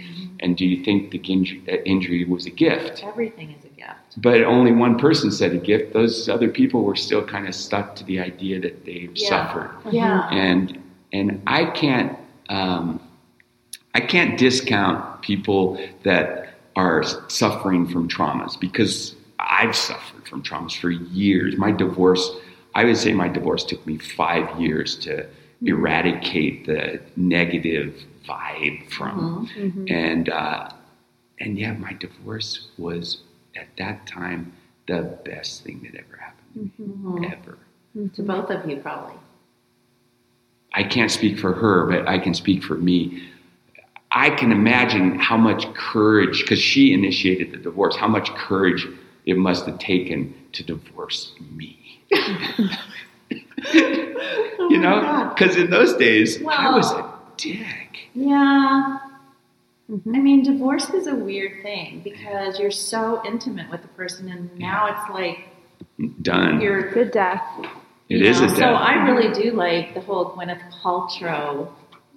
and 0.41 0.57
do 0.57 0.65
you 0.67 0.83
think 0.85 1.11
the 1.11 1.19
injury, 1.19 1.63
uh, 1.69 1.77
injury 1.85 2.25
was 2.25 2.47
a 2.47 2.51
gift? 2.51 3.03
everything 3.05 3.51
is 3.53 3.65
a 3.65 3.69
gift. 3.69 3.93
But 4.19 4.43
only 4.43 4.73
one 4.73 4.99
person 4.99 5.31
said 5.31 5.53
a 5.53 5.59
gift. 5.59 5.93
Those 5.93 6.29
other 6.29 6.49
people 6.49 6.83
were 6.85 6.97
still 6.97 7.25
kind 7.25 7.47
of 7.47 7.55
stuck 7.55 7.95
to 7.97 8.05
the 8.05 8.19
idea 8.21 8.61
that 8.61 8.85
they've 8.87 9.13
Yeah. 9.15 9.29
suffered, 9.29 9.71
Yeah. 9.93 10.29
and 10.31 10.79
and 11.13 11.43
I 11.47 11.67
can't 11.67 12.17
um, 12.49 13.01
I 13.95 14.01
can't 14.01 14.39
discount 14.39 15.23
people 15.23 15.79
that 16.03 16.55
are 16.77 17.03
suffering 17.29 17.87
from 17.89 18.09
traumas 18.09 18.59
because 18.61 19.15
I've 19.39 19.75
suffered 19.75 20.29
from 20.29 20.43
traumas 20.43 20.79
for 20.79 20.91
years. 20.91 21.57
My 21.57 21.73
divorce, 21.73 22.31
I 22.75 22.85
would 22.85 22.97
say, 22.99 23.13
my 23.15 23.29
divorce 23.29 23.65
took 23.65 23.87
me 23.87 23.97
five 23.99 24.61
years 24.61 24.97
to 24.99 25.27
eradicate 25.65 26.67
the 26.67 27.01
negative 27.17 27.95
vibe 28.29 28.91
from, 28.91 29.49
Mm-hmm. 29.57 29.87
and 29.89 30.29
uh, 30.29 30.69
and 31.41 31.59
yeah, 31.59 31.73
my 31.73 31.93
divorce 31.95 32.69
was 32.77 33.23
at 33.57 33.69
that 33.79 34.07
time 34.07 34.53
the 34.87 35.03
best 35.25 35.65
thing 35.65 35.81
that 35.83 35.99
ever 35.99 36.17
happened 36.17 36.73
to 36.77 36.83
me, 37.21 37.27
ever. 37.29 37.59
To 38.15 38.23
both 38.23 38.51
of 38.51 38.69
you, 38.69 38.77
probably. 38.77 39.17
I 40.77 40.85
can't 40.85 41.11
speak 41.11 41.39
for 41.39 41.55
her, 41.55 41.87
but 41.87 42.07
I 42.07 42.19
can 42.19 42.35
speak 42.35 42.63
for 42.63 42.75
me. 42.75 43.29
I 44.13 44.31
can 44.31 44.53
imagine 44.53 45.19
how 45.19 45.37
much 45.39 45.67
courage, 45.75 46.43
because 46.43 46.61
she 46.61 46.93
initiated 46.93 47.51
the 47.53 47.57
divorce, 47.57 47.97
how 47.97 48.09
much 48.09 48.29
courage 48.35 48.87
it 49.25 49.37
must 49.39 49.67
have 49.67 49.79
taken 49.79 50.35
to 50.53 50.63
divorce 50.63 51.33
me. 51.51 52.03
you 53.73 54.79
know? 54.79 55.03
Oh 55.05 55.35
because 55.35 55.57
in 55.57 55.71
those 55.71 55.95
days, 55.97 56.43
I 56.47 56.75
was 56.75 56.93
a 56.93 57.11
dick. 57.37 58.11
Yeah. 58.15 58.99
I 59.89 60.19
mean, 60.19 60.43
divorce 60.43 60.91
is 60.91 61.07
a 61.07 61.15
weird 61.15 61.63
thing 61.63 62.01
because 62.03 62.59
you're 62.59 62.71
so 62.71 63.23
intimate 63.25 63.71
with 63.71 63.83
the 63.83 63.89
person, 63.89 64.29
and 64.29 64.57
now 64.59 64.87
it's 64.89 65.11
like 65.11 65.49
Done. 66.23 66.61
you're 66.61 66.91
Good 66.93 67.13
death. 67.13 67.43
It 68.09 68.19
you 68.19 68.27
is 68.27 68.41
know, 68.41 68.47
a 68.47 68.57
So. 68.57 68.65
I 68.65 68.95
really 69.09 69.33
do 69.33 69.53
like 69.53 69.95
the 69.95 70.01
whole 70.01 70.33
Gwyneth 70.33 70.63
Paltrow 70.83 71.73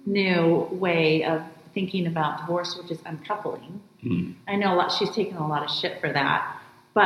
new 0.06 0.68
way 0.70 1.24
of 1.24 1.42
thinking 1.74 2.06
about 2.06 2.40
divorce, 2.40 2.76
which 2.76 2.90
is 2.90 2.98
uncoupling. 3.04 3.80
Hmm. 4.02 4.32
I 4.48 4.56
know 4.56 4.74
a 4.74 4.76
lot. 4.76 4.92
She's 4.92 5.10
taken 5.10 5.36
a 5.36 5.46
lot 5.46 5.62
of 5.62 5.70
shit 5.70 6.00
for 6.00 6.12
that, 6.12 6.60
but 6.94 7.02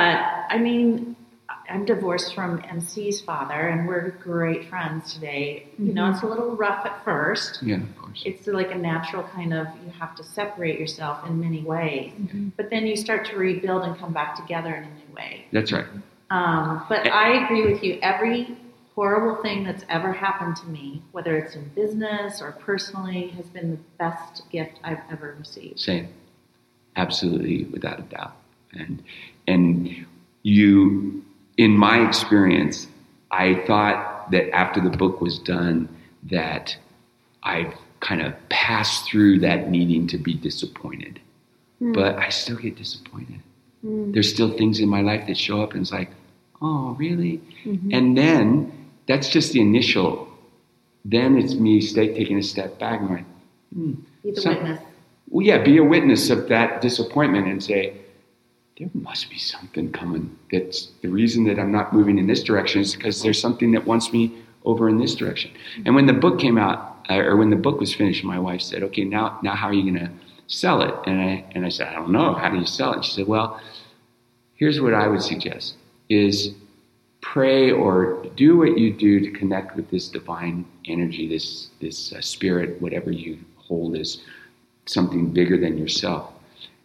I 0.49 0.59
mean, 0.59 1.17
I'm 1.69 1.85
divorced 1.85 2.35
from 2.35 2.61
MC's 2.63 3.21
father, 3.21 3.55
and 3.55 3.89
we're 3.89 4.11
great 4.11 4.69
friends 4.69 5.15
today. 5.15 5.67
You 5.79 5.93
know, 5.93 6.11
it's 6.11 6.23
a 6.23 6.27
little 6.27 6.57
rough 6.57 6.85
at 6.85 7.03
first. 7.05 7.63
Yeah, 7.63 7.77
of 7.77 7.97
course. 7.97 8.23
It's 8.25 8.47
like 8.47 8.71
a 8.71 8.77
natural 8.77 9.23
kind 9.25 9.55
of 9.55 9.67
you 9.85 9.91
have 9.99 10.15
to 10.17 10.25
separate 10.25 10.79
yourself 10.79 11.27
in 11.27 11.41
many 11.41 11.63
ways, 11.63 12.13
but 12.57 12.71
then 12.71 12.87
you 12.87 12.97
start 12.97 13.27
to 13.27 13.37
rebuild 13.37 13.83
and 13.83 13.99
come 13.99 14.13
back 14.13 14.37
together 14.37 14.75
in 14.75 14.85
a 14.85 14.89
new 14.89 15.15
way. 15.17 15.47
That's 15.53 15.73
right. 15.73 15.87
Um, 16.31 16.85
but 16.89 17.11
I 17.11 17.45
agree 17.45 17.71
with 17.71 17.83
you. 17.83 17.99
Every 18.03 18.57
horrible 18.95 19.43
thing 19.43 19.65
that's 19.65 19.85
ever 19.89 20.13
happened 20.13 20.57
to 20.57 20.67
me, 20.67 21.03
whether 21.13 21.37
it's 21.37 21.55
in 21.55 21.69
business 21.75 22.41
or 22.41 22.53
personally, 22.53 23.29
has 23.29 23.47
been 23.47 23.73
the 23.73 23.81
best 23.99 24.43
gift 24.51 24.79
I've 24.85 25.01
ever 25.11 25.37
received. 25.39 25.81
Same. 25.81 26.09
Absolutely, 26.97 27.65
without 27.65 27.99
a 27.99 28.03
doubt. 28.03 28.37
And 28.73 29.03
and 29.47 30.07
you, 30.43 31.25
in 31.57 31.73
my 31.73 32.07
experience, 32.07 32.87
I 33.31 33.55
thought 33.67 34.31
that 34.31 34.55
after 34.55 34.81
the 34.81 34.91
book 34.97 35.21
was 35.21 35.39
done, 35.39 35.89
that 36.25 36.77
I've 37.43 37.75
kind 38.01 38.23
of 38.23 38.35
passed 38.49 39.07
through 39.07 39.41
that 39.41 39.71
needing 39.71 40.07
to 40.09 40.19
be 40.19 40.35
disappointed. 40.35 41.21
Hmm. 41.79 41.93
But 41.93 42.17
I 42.17 42.29
still 42.29 42.57
get 42.57 42.77
disappointed. 42.77 43.41
Hmm. 43.81 44.13
There's 44.13 44.31
still 44.31 44.57
things 44.57 44.79
in 44.79 44.89
my 44.89 45.01
life 45.01 45.27
that 45.27 45.37
show 45.37 45.63
up 45.63 45.73
and 45.73 45.83
it's 45.83 45.93
like, 45.93 46.11
oh, 46.63 46.95
really? 46.99 47.41
Mm-hmm. 47.65 47.91
And 47.93 48.17
then 48.17 48.84
that's 49.07 49.29
just 49.29 49.53
the 49.53 49.61
initial. 49.61 50.29
Then 51.05 51.37
it's 51.39 51.55
me 51.55 51.81
stay, 51.81 52.15
taking 52.15 52.39
a 52.39 52.43
step 52.43 52.79
back 52.79 53.01
and 53.01 53.09
going, 53.09 53.27
Be 54.23 54.31
the 54.31 54.41
witness. 54.49 54.81
well, 55.29 55.47
yeah, 55.47 55.63
be 55.63 55.77
a 55.77 55.85
witness 55.85 56.31
of 56.31 56.49
that 56.49 56.81
disappointment 56.81 57.47
and 57.47 57.63
say, 57.63 57.99
there 58.79 58.91
must 58.95 59.31
be 59.31 59.39
something 59.39 59.93
coming. 59.93 60.37
That's 60.51 60.91
the 61.03 61.09
reason 61.09 61.45
that 61.45 61.59
I'm 61.61 61.71
not 61.71 61.93
moving 61.93 62.19
in 62.19 62.27
this 62.27 62.43
direction 62.43 62.81
is 62.81 62.97
because 62.97 63.23
there's 63.23 63.41
something 63.41 63.71
that 63.73 63.87
wants 63.87 64.13
me 64.13 64.37
over 64.65 64.89
in 64.89 64.99
this 64.99 65.15
direction. 65.15 65.53
And 65.85 65.95
when 65.95 66.07
the 66.07 66.13
book 66.13 66.41
came 66.41 66.59
out, 66.59 66.97
uh, 67.09 67.17
or 67.19 67.37
when 67.37 67.51
the 67.51 67.57
book 67.57 67.79
was 67.79 67.95
finished, 67.95 68.25
my 68.25 68.39
wife 68.39 68.63
said, 68.63 68.83
okay, 68.83 69.05
now, 69.05 69.39
now 69.43 69.55
how 69.55 69.69
are 69.69 69.75
you 69.75 69.83
going 69.93 70.07
to 70.07 70.11
sell 70.49 70.83
it? 70.83 70.95
And 71.07 71.21
I, 71.21 71.45
and 71.53 71.65
I 71.65 71.69
said, 71.69 71.87
I 71.89 71.93
don't 71.93 72.11
know. 72.11 72.35
How 72.35 72.49
do 72.51 72.59
you 72.59 72.67
sell 72.67 72.95
it? 72.95 73.05
She 73.05 73.13
said, 73.13 73.29
well, 73.29 73.61
here's 74.55 74.81
what 74.81 74.95
I 74.95 75.07
would 75.07 75.23
suggest 75.23 75.77
is 76.09 76.55
pray 77.25 77.71
or 77.71 78.23
do 78.37 78.59
what 78.59 78.79
you 78.79 78.93
do 78.93 79.19
to 79.19 79.31
connect 79.31 79.75
with 79.77 79.91
this 79.91 80.09
divine 80.09 80.65
energy, 80.85 81.27
this, 81.27 81.71
this 81.81 82.13
uh, 82.13 82.21
spirit, 82.21 82.81
whatever 82.83 83.11
you 83.11 83.39
hold 83.57 83.97
as 83.97 84.21
something 84.87 85.33
bigger 85.33 85.59
than 85.59 85.79
yourself. 85.79 86.31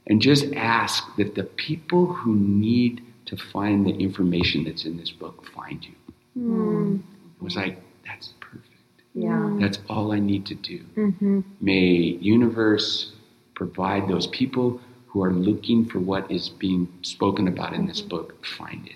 And 0.07 0.21
just 0.21 0.45
ask 0.55 1.03
that 1.17 1.35
the 1.35 1.43
people 1.43 2.05
who 2.07 2.35
need 2.35 3.03
to 3.25 3.35
find 3.35 3.85
the 3.85 3.91
information 3.91 4.63
that's 4.63 4.85
in 4.85 4.97
this 4.97 5.11
book 5.11 5.45
find 5.53 5.85
you. 5.85 5.93
Hmm. 6.33 6.95
It 7.39 7.43
was 7.43 7.55
like, 7.55 7.77
that's 8.05 8.33
perfect. 8.39 8.65
Yeah. 9.13 9.57
That's 9.59 9.79
all 9.89 10.13
I 10.13 10.19
need 10.19 10.45
to 10.47 10.55
do. 10.55 10.79
Mm-hmm. 10.95 11.41
May 11.59 12.17
universe 12.21 13.11
provide 13.55 14.07
those 14.07 14.27
people 14.27 14.79
who 15.07 15.21
are 15.21 15.33
looking 15.33 15.85
for 15.85 15.99
what 15.99 16.31
is 16.31 16.47
being 16.47 16.87
spoken 17.01 17.47
about 17.49 17.73
in 17.73 17.85
this 17.85 17.99
mm-hmm. 17.99 18.09
book 18.09 18.45
find 18.57 18.87
it. 18.87 18.95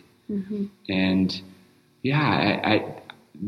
And 0.90 1.42
yeah, 2.02 2.20
I, 2.64 2.74
I, 2.74 3.02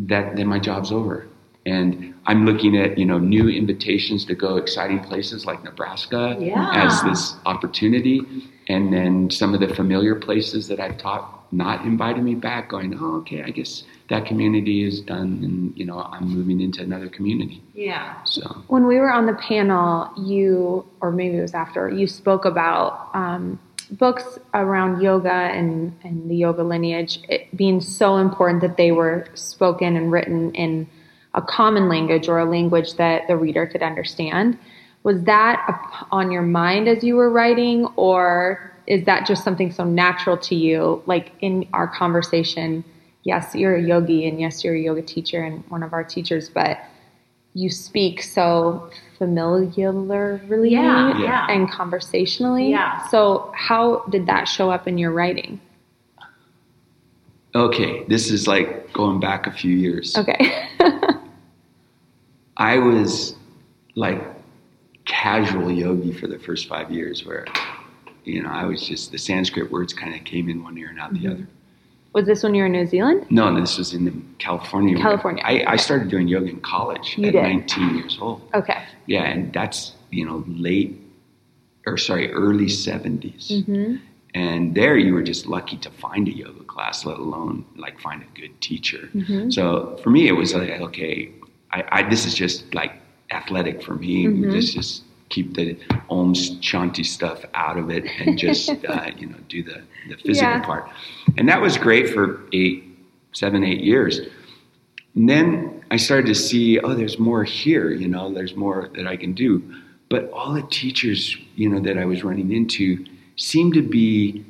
that 0.07 0.35
then 0.35 0.47
my 0.47 0.59
job's 0.59 0.91
over. 0.91 1.27
And 1.67 2.13
I'm 2.27 2.45
looking 2.45 2.77
at 2.77 2.97
you 2.97 3.05
know 3.05 3.17
new 3.17 3.49
invitations 3.49 4.23
to 4.25 4.35
go 4.35 4.57
exciting 4.57 4.99
places 4.99 5.45
like 5.45 5.63
Nebraska 5.63 6.37
Yeah. 6.39 6.69
as 6.73 7.01
this 7.01 7.35
opportunity, 7.45 8.21
and 8.69 8.93
then 8.93 9.31
some 9.31 9.53
of 9.55 9.59
the 9.61 9.73
familiar 9.73 10.15
places 10.15 10.67
that 10.67 10.79
I've 10.79 10.97
taught 10.99 11.31
not 11.51 11.85
inviting 11.85 12.23
me 12.23 12.35
back, 12.35 12.69
going, 12.69 12.95
oh 12.99 13.15
okay, 13.17 13.41
I 13.43 13.49
guess 13.49 13.83
that 14.09 14.25
community 14.27 14.83
is 14.83 15.01
done, 15.01 15.39
and 15.43 15.75
you 15.77 15.85
know 15.85 15.99
I'm 16.03 16.27
moving 16.27 16.61
into 16.61 16.83
another 16.83 17.09
community. 17.09 17.63
Yeah. 17.73 18.23
So 18.25 18.41
When 18.67 18.85
we 18.85 18.99
were 18.99 19.11
on 19.11 19.25
the 19.25 19.33
panel, 19.33 20.11
you, 20.17 20.85
or 21.01 21.11
maybe 21.11 21.37
it 21.37 21.41
was 21.41 21.55
after, 21.55 21.89
you 21.89 22.05
spoke 22.07 22.45
about 22.45 23.09
um, 23.15 23.59
books 23.91 24.39
around 24.53 25.01
yoga 25.01 25.29
and, 25.29 25.97
and 26.03 26.29
the 26.29 26.35
yoga 26.35 26.63
lineage 26.63 27.19
being 27.55 27.81
so 27.81 28.17
important 28.17 28.61
that 28.61 28.77
they 28.77 28.91
were 28.91 29.27
spoken 29.33 29.95
and 29.95 30.11
written 30.11 30.53
in 30.55 30.87
a 31.33 31.41
common 31.41 31.89
language 31.89 32.27
or 32.27 32.39
a 32.39 32.45
language 32.45 32.95
that 32.95 33.27
the 33.27 33.35
reader 33.35 33.67
could 33.67 33.83
understand. 33.83 34.57
Was 35.03 35.21
that 35.23 36.07
on 36.11 36.31
your 36.31 36.41
mind 36.41 36.87
as 36.87 37.03
you 37.03 37.15
were 37.15 37.29
writing, 37.29 37.85
or 37.95 38.71
is 38.87 39.05
that 39.05 39.27
just 39.27 39.43
something 39.43 39.71
so 39.71 39.83
natural 39.83 40.37
to 40.37 40.55
you? 40.55 41.03
Like 41.05 41.31
in 41.41 41.67
our 41.73 41.87
conversation, 41.87 42.83
yes, 43.23 43.53
you're 43.53 43.75
a 43.75 43.81
yogi, 43.81 44.27
and 44.27 44.39
yes, 44.39 44.63
you're 44.63 44.75
a 44.75 44.79
yoga 44.79 45.01
teacher 45.01 45.43
and 45.43 45.63
one 45.69 45.83
of 45.83 45.93
our 45.93 46.03
teachers, 46.03 46.49
but 46.49 46.79
you 47.53 47.69
speak 47.69 48.21
so 48.21 48.89
familiarly 49.17 50.71
Yeah, 50.71 51.17
yeah. 51.19 51.47
and 51.49 51.69
conversationally. 51.69 52.69
Yeah. 52.69 53.07
So 53.07 53.51
how 53.55 54.05
did 54.09 54.25
that 54.27 54.45
show 54.45 54.69
up 54.71 54.87
in 54.87 54.97
your 54.97 55.11
writing? 55.11 55.59
okay, 57.55 58.03
this 58.07 58.29
is 58.29 58.47
like 58.47 58.91
going 58.93 59.19
back 59.19 59.47
a 59.47 59.51
few 59.51 59.75
years. 59.75 60.15
Okay. 60.17 60.67
I 62.57 62.77
was 62.77 63.35
like 63.95 64.21
casual 65.05 65.71
yogi 65.71 66.13
for 66.13 66.27
the 66.27 66.37
first 66.37 66.67
five 66.67 66.91
years, 66.91 67.25
where 67.25 67.45
you 68.23 68.43
know 68.43 68.49
I 68.49 68.65
was 68.65 68.85
just 68.85 69.11
the 69.11 69.17
Sanskrit 69.17 69.71
words 69.71 69.93
kind 69.93 70.13
of 70.13 70.23
came 70.25 70.49
in 70.49 70.63
one 70.63 70.77
ear 70.77 70.89
and 70.89 70.99
out 70.99 71.13
the 71.13 71.19
mm-hmm. 71.19 71.31
other. 71.31 71.47
Was 72.15 72.25
this 72.27 72.43
when 72.43 72.55
you 72.55 72.61
were 72.61 72.67
in 72.67 72.71
New 72.71 72.87
Zealand? 72.87 73.25
No, 73.29 73.53
this 73.59 73.77
was 73.77 73.93
in 73.93 74.25
California. 74.39 74.97
California, 74.97 75.43
I, 75.45 75.65
I 75.73 75.75
started 75.75 76.09
doing 76.09 76.29
yoga 76.29 76.47
in 76.47 76.61
college 76.61 77.17
You 77.17 77.27
at 77.27 77.33
did. 77.33 77.43
19 77.43 77.95
years 77.97 78.17
old. 78.21 78.41
Okay. 78.53 78.81
Yeah, 79.05 79.23
and 79.23 79.51
that's 79.51 79.91
you 80.11 80.25
know 80.25 80.45
late, 80.47 80.97
or 81.85 81.97
sorry, 81.97 82.31
early 82.31 82.67
70s. 82.67 83.51
Mm-hmm. 83.51 83.97
And 84.33 84.75
there, 84.75 84.97
you 84.97 85.13
were 85.13 85.23
just 85.23 85.45
lucky 85.45 85.75
to 85.77 85.89
find 85.91 86.29
a 86.29 86.35
yoga 86.35 86.63
class, 86.63 87.05
let 87.05 87.17
alone 87.17 87.65
like 87.75 87.99
find 87.99 88.23
a 88.23 88.39
good 88.39 88.61
teacher. 88.61 89.09
Mm-hmm. 89.13 89.49
So 89.49 89.99
for 90.01 90.09
me, 90.09 90.29
it 90.29 90.33
was 90.33 90.53
like, 90.55 90.69
okay, 90.69 91.31
I, 91.71 91.83
I 91.91 92.09
this 92.09 92.25
is 92.25 92.33
just 92.33 92.73
like 92.73 92.93
athletic 93.31 93.83
for 93.83 93.95
me. 93.95 94.25
Mhm. 94.25 94.53
Just 94.53 94.73
just 94.73 95.03
keep 95.35 95.53
the 95.53 95.77
Om 96.09 96.33
Shanti 96.33 97.05
stuff 97.05 97.43
out 97.53 97.77
of 97.77 97.89
it 97.89 98.05
and 98.19 98.37
just 98.37 98.69
uh, 98.89 99.11
you 99.17 99.27
know 99.27 99.37
do 99.49 99.61
the 99.63 99.81
the 100.09 100.15
physical 100.25 100.53
Yeah. 100.53 100.65
part. 100.65 100.89
And 101.37 101.47
that 101.49 101.61
was 101.61 101.77
great 101.77 102.09
for 102.09 102.41
eight, 102.53 102.83
seven, 103.33 103.63
eight 103.63 103.81
years. 103.81 104.19
And 105.15 105.29
then 105.29 105.83
I 105.91 105.97
started 105.97 106.27
to 106.27 106.35
see, 106.35 106.79
oh, 106.79 106.93
there's 106.93 107.17
more 107.19 107.43
here. 107.43 107.91
You 107.91 108.07
know, 108.07 108.33
there's 108.33 108.55
more 108.55 108.89
that 108.95 109.07
I 109.07 109.15
can 109.17 109.33
do. 109.33 109.61
But 110.09 110.29
all 110.31 110.53
the 110.53 110.61
teachers, 110.63 111.35
you 111.55 111.69
know, 111.69 111.79
that 111.81 111.97
I 111.97 112.05
was 112.05 112.23
running 112.23 112.51
into 112.51 113.05
seemed 113.37 113.73
to 113.73 113.81
be 113.81 114.45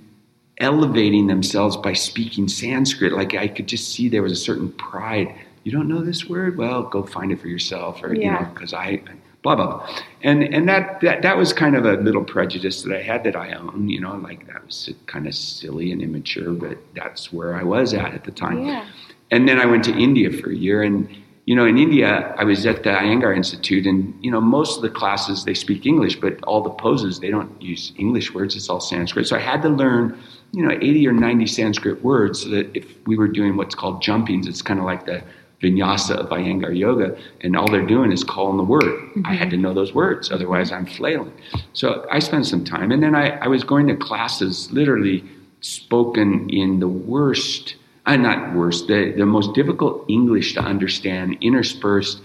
elevating 0.60 1.28
themselves 1.28 1.78
by 1.78 1.94
speaking 1.94 2.48
Sanskrit. 2.48 3.14
Like 3.14 3.36
I 3.36 3.48
could 3.48 3.68
just 3.68 3.94
see 3.94 4.10
there 4.10 4.24
was 4.24 4.32
a 4.32 4.44
certain 4.50 4.72
pride. 4.74 5.34
You 5.64 5.72
don't 5.72 5.88
know 5.88 6.02
this 6.04 6.28
word? 6.30 6.58
Well, 6.58 6.84
go 6.84 7.04
find 7.04 7.32
it 7.32 7.40
for 7.40 7.48
yourself, 7.48 8.04
or 8.04 8.14
you 8.14 8.30
know, 8.32 8.48
because 8.54 8.74
I, 8.74 9.02
blah 9.46 9.56
blah. 9.56 9.68
blah. 9.68 10.00
And 10.24 10.44
and 10.44 10.68
that, 10.68 11.00
that 11.02 11.22
that 11.22 11.38
was 11.38 11.54
kind 11.54 11.76
of 11.76 11.86
a 11.86 11.94
little 12.08 12.24
prejudice 12.24 12.82
that 12.82 12.94
I 12.98 13.02
had 13.02 13.24
that 13.24 13.36
I 13.36 13.54
own. 13.54 13.88
You 13.88 14.02
know, 14.02 14.16
like 14.16 14.48
that 14.48 14.66
was 14.66 14.90
kind 15.06 15.28
of 15.28 15.36
silly 15.36 15.92
and 15.94 16.02
immature, 16.02 16.52
but 16.52 16.78
that's 16.96 17.32
where 17.32 17.56
I 17.56 17.64
was 17.64 17.94
at 17.94 18.14
at 18.14 18.24
the 18.24 18.32
time. 18.32 18.66
Yeah. 18.66 18.86
And 19.32 19.48
then 19.48 19.60
I 19.60 19.66
went 19.66 19.84
to 19.86 19.94
India 19.94 20.32
for 20.32 20.52
a 20.52 20.56
year. 20.56 20.84
And, 20.84 21.10
you 21.46 21.56
know, 21.56 21.66
in 21.66 21.78
India, 21.78 22.34
I 22.38 22.44
was 22.44 22.66
at 22.66 22.84
the 22.84 22.90
Iyengar 22.90 23.36
Institute, 23.36 23.86
and, 23.86 24.14
you 24.24 24.32
know, 24.32 24.42
most 24.42 24.78
of 24.78 24.82
the 24.82 24.90
classes, 24.90 25.46
they 25.46 25.54
speak 25.54 25.86
English, 25.86 26.20
but 26.20 26.44
all 26.44 26.62
the 26.62 26.70
poses, 26.70 27.20
they 27.20 27.30
don't 27.30 27.62
use 27.62 27.94
English 27.98 28.34
words. 28.34 28.56
It's 28.56 28.70
all 28.70 28.80
Sanskrit. 28.80 29.28
So 29.28 29.36
I 29.36 29.40
had 29.40 29.62
to 29.64 29.70
learn, 29.70 30.18
you 30.54 30.64
know, 30.66 30.72
80 30.72 31.08
or 31.08 31.14
90 31.14 31.48
Sanskrit 31.48 32.04
words 32.04 32.44
so 32.44 32.50
that 32.50 32.76
if 32.76 32.86
we 33.08 33.18
were 33.18 33.28
doing 33.28 33.58
what's 33.58 33.76
called 33.76 34.02
jumpings, 34.02 34.48
it's 34.48 34.62
kind 34.62 34.80
of 34.80 34.86
like 34.86 35.06
the 35.06 35.24
vinyasa 35.66 36.16
of 36.22 36.28
Iyengar 36.30 36.74
yoga, 36.86 37.08
and 37.44 37.56
all 37.58 37.70
they're 37.74 37.92
doing 37.96 38.12
is 38.12 38.24
calling 38.24 38.58
the 38.58 38.70
word. 38.76 38.94
I 39.32 39.34
had 39.42 39.50
to 39.54 39.58
know 39.64 39.74
those 39.74 39.94
words, 40.02 40.32
otherwise 40.36 40.68
I'm 40.76 40.88
flailing. 40.98 41.34
So 41.74 41.88
I 42.12 42.20
spent 42.20 42.46
some 42.54 42.64
time, 42.76 42.92
and 42.94 43.02
then 43.04 43.16
I, 43.24 43.26
I 43.46 43.48
was 43.56 43.64
going 43.64 43.88
to 43.88 43.96
classes 44.10 44.54
literally 44.80 45.24
spoken 45.62 46.30
in 46.50 46.80
the 46.80 46.88
worst, 46.88 47.76
uh, 48.06 48.16
not 48.16 48.40
worst, 48.56 48.88
the, 48.88 49.14
the 49.18 49.26
most 49.26 49.50
difficult 49.56 50.06
English 50.08 50.54
to 50.54 50.62
understand, 50.62 51.38
interspersed. 51.42 52.22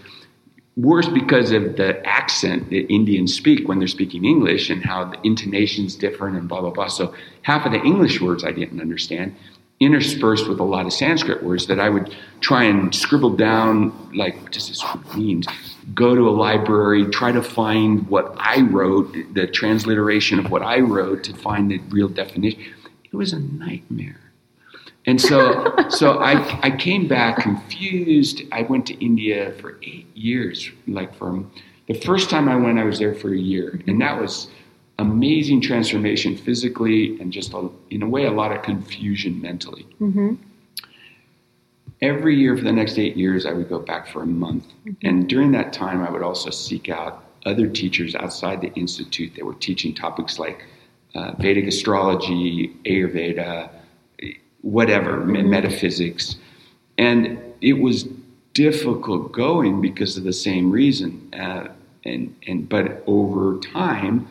Worse 0.76 1.08
because 1.08 1.50
of 1.58 1.76
the 1.76 1.90
accent 2.06 2.70
that 2.70 2.84
Indians 2.98 3.34
speak 3.34 3.68
when 3.68 3.78
they're 3.80 3.88
speaking 3.98 4.24
English 4.24 4.70
and 4.70 4.80
how 4.84 5.04
the 5.12 5.18
intonation's 5.30 5.94
different 5.96 6.36
and 6.38 6.48
blah 6.48 6.60
blah 6.60 6.70
blah. 6.70 6.88
So 6.88 7.04
half 7.42 7.66
of 7.66 7.72
the 7.72 7.82
English 7.92 8.20
words 8.20 8.44
I 8.44 8.52
didn't 8.52 8.80
understand, 8.80 9.34
interspersed 9.80 10.46
with 10.46 10.60
a 10.60 10.64
lot 10.64 10.84
of 10.84 10.92
Sanskrit 10.92 11.42
words 11.42 11.66
that 11.66 11.80
I 11.80 11.88
would 11.88 12.14
try 12.40 12.64
and 12.64 12.94
scribble 12.94 13.30
down, 13.30 14.10
like 14.14 14.40
what 14.42 14.52
does 14.52 14.68
this 14.68 14.84
mean? 15.16 15.42
Go 15.94 16.14
to 16.14 16.28
a 16.28 16.30
library, 16.30 17.06
try 17.06 17.32
to 17.32 17.42
find 17.42 18.06
what 18.08 18.34
I 18.38 18.60
wrote, 18.60 19.16
the 19.32 19.46
transliteration 19.46 20.38
of 20.38 20.50
what 20.50 20.62
I 20.62 20.80
wrote 20.80 21.24
to 21.24 21.34
find 21.34 21.70
the 21.70 21.78
real 21.88 22.08
definition. 22.08 22.60
It 23.04 23.16
was 23.16 23.32
a 23.32 23.40
nightmare. 23.40 24.20
And 25.06 25.18
so, 25.18 25.74
so 25.88 26.18
I, 26.18 26.60
I 26.62 26.70
came 26.70 27.08
back 27.08 27.38
confused. 27.38 28.42
I 28.52 28.62
went 28.62 28.86
to 28.86 29.04
India 29.04 29.54
for 29.60 29.78
eight 29.82 30.14
years. 30.14 30.70
Like 30.86 31.14
from 31.14 31.50
the 31.88 31.94
first 31.94 32.28
time 32.28 32.48
I 32.48 32.56
went, 32.56 32.78
I 32.78 32.84
was 32.84 32.98
there 32.98 33.14
for 33.14 33.32
a 33.32 33.38
year, 33.38 33.80
and 33.86 34.00
that 34.02 34.20
was 34.20 34.48
amazing 35.00 35.60
transformation 35.60 36.36
physically 36.36 37.20
and 37.20 37.32
just 37.32 37.52
a, 37.52 37.68
in 37.90 38.02
a 38.02 38.08
way 38.08 38.26
a 38.26 38.30
lot 38.30 38.52
of 38.52 38.62
confusion 38.62 39.40
mentally. 39.40 39.86
Mm-hmm. 40.00 40.34
Every 42.02 42.36
year 42.36 42.56
for 42.56 42.64
the 42.64 42.72
next 42.72 42.98
eight 42.98 43.16
years, 43.16 43.44
I 43.44 43.52
would 43.52 43.68
go 43.68 43.78
back 43.78 44.08
for 44.08 44.22
a 44.22 44.26
month, 44.26 44.64
and 45.02 45.28
during 45.28 45.52
that 45.52 45.72
time, 45.72 46.02
I 46.02 46.10
would 46.10 46.22
also 46.22 46.50
seek 46.50 46.88
out 46.88 47.24
other 47.44 47.66
teachers 47.66 48.14
outside 48.14 48.60
the 48.60 48.72
institute 48.74 49.34
that 49.36 49.44
were 49.44 49.54
teaching 49.54 49.94
topics 49.94 50.38
like 50.38 50.64
uh, 51.14 51.32
Vedic 51.38 51.66
astrology, 51.66 52.74
Ayurveda, 52.84 53.70
whatever, 54.62 55.24
me- 55.24 55.42
metaphysics. 55.42 56.36
And 56.98 57.38
it 57.60 57.74
was 57.74 58.04
difficult 58.54 59.32
going 59.32 59.80
because 59.80 60.16
of 60.16 60.24
the 60.24 60.32
same 60.32 60.70
reason. 60.70 61.32
Uh, 61.32 61.68
and, 62.04 62.34
and, 62.46 62.68
but 62.68 63.02
over 63.06 63.58
time, 63.58 64.26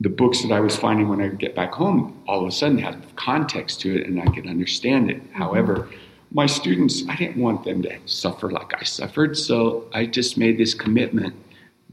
the 0.00 0.08
books 0.08 0.42
that 0.42 0.52
I 0.52 0.60
was 0.60 0.76
finding 0.76 1.08
when 1.08 1.20
I 1.20 1.28
would 1.28 1.38
get 1.38 1.54
back 1.54 1.72
home 1.72 2.22
all 2.28 2.42
of 2.42 2.48
a 2.48 2.52
sudden 2.52 2.78
had 2.78 3.02
context 3.16 3.80
to 3.80 3.98
it 3.98 4.06
and 4.06 4.20
I 4.20 4.26
could 4.26 4.46
understand 4.46 5.10
it. 5.10 5.22
Mm-hmm. 5.22 5.34
However, 5.34 5.88
my 6.32 6.46
students, 6.46 7.02
I 7.08 7.16
didn't 7.16 7.40
want 7.40 7.64
them 7.64 7.82
to 7.82 7.98
suffer 8.04 8.50
like 8.50 8.74
I 8.78 8.84
suffered. 8.84 9.38
So 9.38 9.88
I 9.94 10.06
just 10.06 10.36
made 10.36 10.58
this 10.58 10.74
commitment 10.74 11.34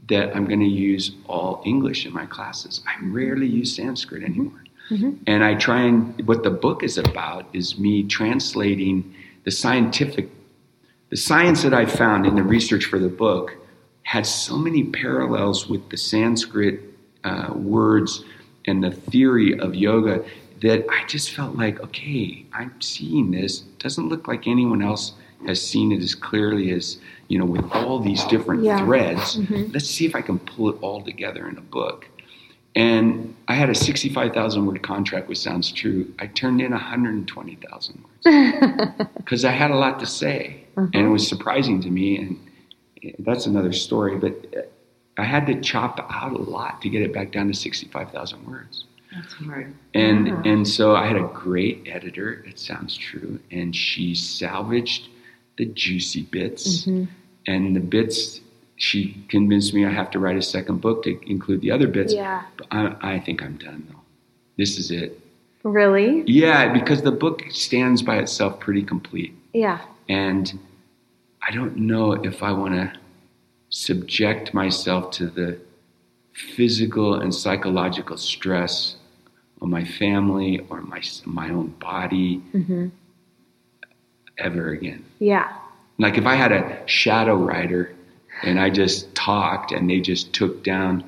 that 0.08 0.36
I'm 0.36 0.44
going 0.44 0.60
to 0.60 0.66
use 0.66 1.12
all 1.26 1.62
English 1.64 2.04
in 2.04 2.12
my 2.12 2.26
classes. 2.26 2.82
I 2.86 3.02
rarely 3.06 3.46
use 3.46 3.74
Sanskrit 3.74 4.22
mm-hmm. 4.22 4.32
anymore. 4.32 4.64
Mm-hmm. 4.90 5.22
And 5.26 5.42
I 5.42 5.54
try 5.54 5.82
and, 5.82 6.26
what 6.26 6.42
the 6.42 6.50
book 6.50 6.82
is 6.82 6.98
about 6.98 7.46
is 7.54 7.78
me 7.78 8.02
translating 8.02 9.14
the 9.44 9.50
scientific, 9.50 10.28
the 11.08 11.16
science 11.16 11.62
that 11.62 11.72
I 11.72 11.86
found 11.86 12.26
in 12.26 12.34
the 12.34 12.42
research 12.42 12.84
for 12.84 12.98
the 12.98 13.08
book 13.08 13.56
had 14.02 14.26
so 14.26 14.58
many 14.58 14.84
parallels 14.84 15.68
with 15.68 15.88
the 15.88 15.96
Sanskrit 15.96 16.80
uh, 17.24 17.52
words 17.54 18.24
and 18.66 18.82
the 18.82 18.90
theory 18.90 19.58
of 19.58 19.74
yoga 19.74 20.24
that 20.62 20.86
I 20.90 21.04
just 21.06 21.32
felt 21.32 21.56
like, 21.56 21.80
okay, 21.82 22.46
I'm 22.52 22.80
seeing 22.80 23.30
this. 23.30 23.60
Doesn't 23.78 24.08
look 24.08 24.28
like 24.28 24.46
anyone 24.46 24.82
else 24.82 25.12
has 25.46 25.60
seen 25.60 25.92
it 25.92 26.00
as 26.02 26.14
clearly 26.14 26.70
as, 26.70 26.98
you 27.28 27.38
know, 27.38 27.44
with 27.44 27.64
all 27.72 27.98
these 28.00 28.24
different 28.24 28.62
Yeah. 28.62 28.82
threads. 28.84 29.38
Let's 29.50 29.86
see 29.90 30.06
if 30.06 30.14
I 30.14 30.22
can 30.22 30.38
pull 30.38 30.70
it 30.70 30.76
all 30.80 31.02
together 31.02 31.48
in 31.48 31.58
a 31.58 31.60
book. 31.60 32.08
And 32.76 33.34
I 33.46 33.54
had 33.54 33.68
a 33.70 33.74
65,000 33.74 34.64
word 34.66 34.82
contract, 34.82 35.28
which 35.28 35.38
sounds 35.38 35.70
true. 35.70 36.12
I 36.18 36.26
turned 36.28 36.60
in 36.62 36.72
120,000 36.72 38.04
words 38.24 39.06
because 39.18 39.44
I 39.44 39.52
had 39.52 39.70
a 39.70 39.76
lot 39.76 40.00
to 40.00 40.06
say. 40.06 40.64
And 40.76 40.94
it 40.94 41.08
was 41.08 41.28
surprising 41.28 41.80
to 41.82 41.90
me. 41.90 42.16
And 42.18 42.40
that's 43.20 43.46
another 43.46 43.72
story. 43.72 44.16
But 44.16 44.72
I 45.16 45.24
had 45.24 45.46
to 45.46 45.60
chop 45.60 46.04
out 46.10 46.32
a 46.32 46.38
lot 46.42 46.82
to 46.82 46.88
get 46.88 47.02
it 47.02 47.12
back 47.12 47.30
down 47.32 47.46
to 47.48 47.54
65,000 47.54 48.46
words. 48.46 48.84
That's 49.14 49.32
hard. 49.34 49.72
And 49.94 50.26
Yeah. 50.26 50.42
and 50.44 50.66
so 50.66 50.96
I 50.96 51.06
had 51.06 51.16
a 51.16 51.30
great 51.32 51.86
editor. 51.86 52.44
It 52.48 52.58
sounds 52.58 52.96
true, 52.96 53.38
and 53.52 53.74
she 53.74 54.14
salvaged 54.14 55.08
the 55.56 55.66
juicy 55.66 56.22
bits, 56.22 56.84
Mm-hmm. 56.84 57.04
and 57.46 57.76
the 57.76 57.80
bits 57.80 58.40
she 58.76 59.24
convinced 59.28 59.72
me 59.72 59.86
I 59.86 59.90
have 59.90 60.10
to 60.10 60.18
write 60.18 60.36
a 60.36 60.42
second 60.42 60.80
book 60.80 61.04
to 61.04 61.16
include 61.30 61.60
the 61.60 61.70
other 61.70 61.86
bits. 61.86 62.12
Yeah. 62.12 62.42
But 62.56 62.66
I, 62.72 62.96
I 63.14 63.20
think 63.20 63.40
I'm 63.40 63.56
done 63.56 63.86
though. 63.88 64.00
This 64.56 64.78
is 64.78 64.90
it. 64.90 65.20
Really? 65.62 66.24
Yeah, 66.26 66.72
because 66.72 67.02
the 67.02 67.12
book 67.12 67.44
stands 67.50 68.02
by 68.02 68.16
itself 68.18 68.58
pretty 68.58 68.82
complete, 68.82 69.32
Yeah. 69.52 69.78
and 70.08 70.58
I 71.46 71.52
don't 71.52 71.76
know 71.76 72.12
if 72.12 72.42
I 72.42 72.50
want 72.50 72.74
to 72.74 72.92
subject 73.74 74.54
myself 74.54 75.10
to 75.10 75.26
the 75.26 75.58
physical 76.32 77.14
and 77.14 77.34
psychological 77.34 78.16
stress 78.16 78.94
on 79.60 79.68
my 79.68 79.84
family 79.84 80.60
or 80.70 80.80
my 80.82 81.02
my 81.24 81.50
own 81.50 81.68
body 81.80 82.40
Mm-hmm. 82.54 82.86
ever 84.38 84.68
again. 84.70 85.04
Yeah. 85.18 85.52
Like 85.98 86.16
if 86.18 86.24
I 86.26 86.34
had 86.36 86.52
a 86.52 86.82
shadow 86.86 87.34
writer 87.34 87.92
and 88.44 88.60
I 88.60 88.70
just 88.70 89.12
talked 89.14 89.72
and 89.72 89.90
they 89.90 90.00
just 90.00 90.32
took 90.32 90.62
down 90.62 91.02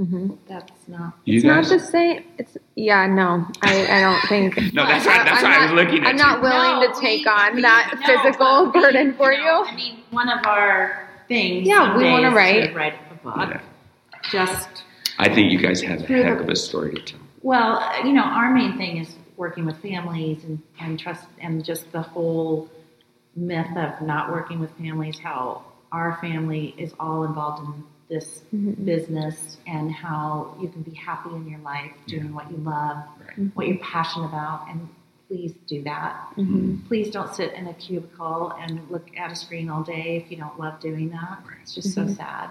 Mm-hmm. 0.00 0.34
That's 0.48 0.88
not. 0.88 1.12
it's 1.26 1.44
guys. 1.44 1.70
not 1.70 1.78
the 1.78 1.84
same. 1.84 2.24
It's 2.38 2.56
yeah. 2.74 3.06
No, 3.06 3.46
I, 3.62 3.86
I 3.98 4.00
don't 4.00 4.22
think. 4.28 4.56
no, 4.74 4.86
that's 4.86 5.04
why, 5.04 5.24
that's 5.24 5.42
why 5.42 5.56
I 5.58 5.64
was 5.66 5.72
looking 5.74 6.02
at 6.04 6.08
I'm 6.08 6.16
you. 6.16 6.22
not 6.22 6.40
willing 6.40 6.80
No, 6.80 6.92
to 6.94 7.00
take 7.00 7.24
we- 7.26 7.30
on 7.30 7.56
we- 7.56 7.62
that 7.62 7.94
no, 8.00 8.06
physical 8.06 8.64
we- 8.72 8.80
burden 8.80 9.14
for 9.14 9.30
know, 9.32 9.38
you. 9.38 9.64
I 9.66 9.74
mean, 9.76 9.98
one 10.10 10.28
of 10.30 10.44
our 10.46 11.08
things. 11.28 11.66
Yeah, 11.68 11.96
we 11.96 12.04
wanna 12.04 12.30
write. 12.30 12.74
Write 12.74 12.94
a 13.10 13.14
book. 13.22 13.36
Yeah. 13.36 13.60
Just 14.30 14.84
I 15.18 15.28
think 15.34 15.52
you 15.52 15.58
guys 15.58 15.82
have 15.82 16.00
a 16.02 16.06
Through 16.06 16.22
heck 16.22 16.38
the- 16.38 16.44
of 16.44 16.48
a 16.48 16.56
story 16.56 16.94
to 16.94 17.02
tell. 17.02 17.20
well, 17.42 17.82
you 18.06 18.12
know, 18.14 18.22
our 18.24 18.50
main 18.54 18.78
thing 18.78 18.96
is 18.98 19.16
working 19.36 19.64
with 19.66 19.76
families 19.82 20.44
and, 20.44 20.62
and 20.80 20.98
trust 20.98 21.26
and 21.40 21.62
just 21.64 21.90
the 21.92 22.00
whole 22.02 22.68
myth 23.36 23.74
of 23.76 24.00
not 24.00 24.30
working 24.32 24.60
with 24.60 24.70
families. 24.78 25.18
How 25.18 25.62
our 25.92 26.18
family 26.22 26.74
is 26.78 26.94
all 27.00 27.24
involved 27.24 27.64
in 27.66 27.84
this 28.10 28.42
Mhm. 28.52 28.84
business 28.84 29.56
and 29.66 29.90
how 29.90 30.54
you 30.60 30.68
can 30.68 30.82
be 30.82 30.90
happy 30.90 31.30
in 31.34 31.48
your 31.48 31.60
life 31.60 31.92
doing 32.06 32.34
what 32.34 32.50
you 32.50 32.58
love, 32.58 32.98
Right. 33.38 33.50
what 33.54 33.68
you're 33.68 33.78
passionate 33.78 34.26
about, 34.26 34.68
and 34.68 34.88
please 35.28 35.54
do 35.68 35.82
that. 35.84 36.16
Mhm. 36.36 36.84
Please 36.88 37.08
don't 37.10 37.32
sit 37.32 37.54
in 37.54 37.68
a 37.68 37.74
cubicle 37.74 38.52
and 38.60 38.80
look 38.90 39.16
at 39.16 39.30
a 39.30 39.36
screen 39.36 39.70
all 39.70 39.82
day 39.84 40.16
if 40.16 40.30
you 40.30 40.36
don't 40.36 40.58
love 40.58 40.80
doing 40.80 41.08
that. 41.10 41.38
Right. 41.46 41.56
It's 41.62 41.74
just 41.74 41.94
so 41.94 42.06
sad. 42.08 42.50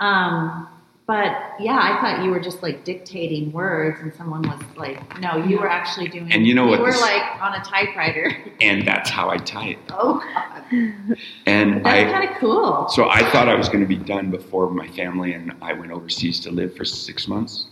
Um, 0.00 0.66
But 1.08 1.54
yeah, 1.58 1.78
I 1.80 1.98
thought 2.02 2.22
you 2.22 2.30
were 2.30 2.38
just 2.38 2.62
like 2.62 2.84
dictating 2.84 3.50
words, 3.50 3.98
and 4.02 4.12
someone 4.12 4.42
was 4.42 4.60
like, 4.76 5.18
"No, 5.20 5.38
you 5.38 5.58
were 5.58 5.68
actually 5.68 6.08
doing." 6.08 6.30
And 6.30 6.46
you 6.46 6.52
know 6.52 6.66
what 6.66 6.80
You 6.80 6.84
were 6.84 6.92
this- 6.92 7.00
like 7.00 7.42
on 7.42 7.54
a 7.54 7.64
typewriter. 7.64 8.30
And 8.60 8.86
that's 8.86 9.08
how 9.08 9.30
I 9.30 9.38
type. 9.38 9.78
oh 9.90 10.22
God, 10.34 11.16
And 11.46 11.82
that's 11.82 12.12
kind 12.12 12.28
of 12.28 12.36
cool. 12.36 12.88
so 12.90 13.08
I 13.08 13.22
thought 13.30 13.48
I 13.48 13.54
was 13.54 13.68
going 13.68 13.80
to 13.80 13.86
be 13.86 13.96
done 13.96 14.30
before 14.30 14.68
my 14.68 14.86
family 14.88 15.32
and 15.32 15.54
I 15.62 15.72
went 15.72 15.92
overseas 15.92 16.40
to 16.40 16.50
live 16.50 16.76
for 16.76 16.84
six 16.84 17.26
months. 17.26 17.68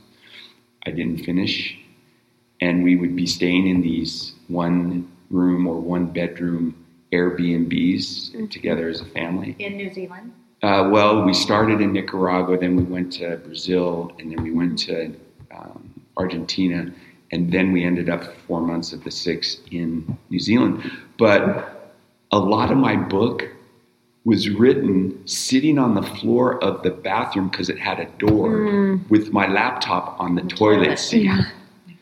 I 0.86 0.90
didn't 0.90 1.18
finish, 1.18 1.78
and 2.62 2.82
we 2.82 2.96
would 2.96 3.14
be 3.14 3.26
staying 3.26 3.66
in 3.66 3.82
these 3.82 4.32
one 4.48 5.12
room 5.28 5.66
or 5.66 5.78
one 5.78 6.06
bedroom 6.06 6.74
Airbnbs 7.12 8.30
mm-hmm. 8.32 8.46
together 8.46 8.88
as 8.88 9.02
a 9.02 9.06
family. 9.06 9.56
In 9.58 9.76
New 9.76 9.92
Zealand. 9.92 10.32
Uh, 10.66 10.88
well, 10.90 11.22
we 11.22 11.32
started 11.32 11.80
in 11.80 11.92
Nicaragua, 11.92 12.58
then 12.58 12.74
we 12.74 12.82
went 12.82 13.12
to 13.12 13.36
Brazil, 13.36 14.12
and 14.18 14.32
then 14.32 14.42
we 14.42 14.50
went 14.50 14.76
to 14.76 15.14
um, 15.52 15.94
Argentina, 16.16 16.92
and 17.30 17.52
then 17.52 17.70
we 17.70 17.84
ended 17.84 18.10
up 18.10 18.24
four 18.48 18.60
months 18.60 18.92
of 18.92 19.04
the 19.04 19.10
six 19.12 19.58
in 19.70 20.18
New 20.28 20.40
Zealand. 20.40 20.90
But 21.18 21.94
a 22.32 22.38
lot 22.40 22.72
of 22.72 22.78
my 22.78 22.96
book 22.96 23.44
was 24.24 24.50
written 24.50 25.24
sitting 25.24 25.78
on 25.78 25.94
the 25.94 26.02
floor 26.02 26.60
of 26.64 26.82
the 26.82 26.90
bathroom 26.90 27.48
because 27.48 27.68
it 27.68 27.78
had 27.78 28.00
a 28.00 28.06
door 28.18 28.98
with 29.08 29.32
my 29.32 29.46
laptop 29.46 30.18
on 30.18 30.34
the 30.34 30.42
toilet 30.42 30.84
toilet. 30.84 30.98
seat. 30.98 31.26
Yeah. 31.26 31.42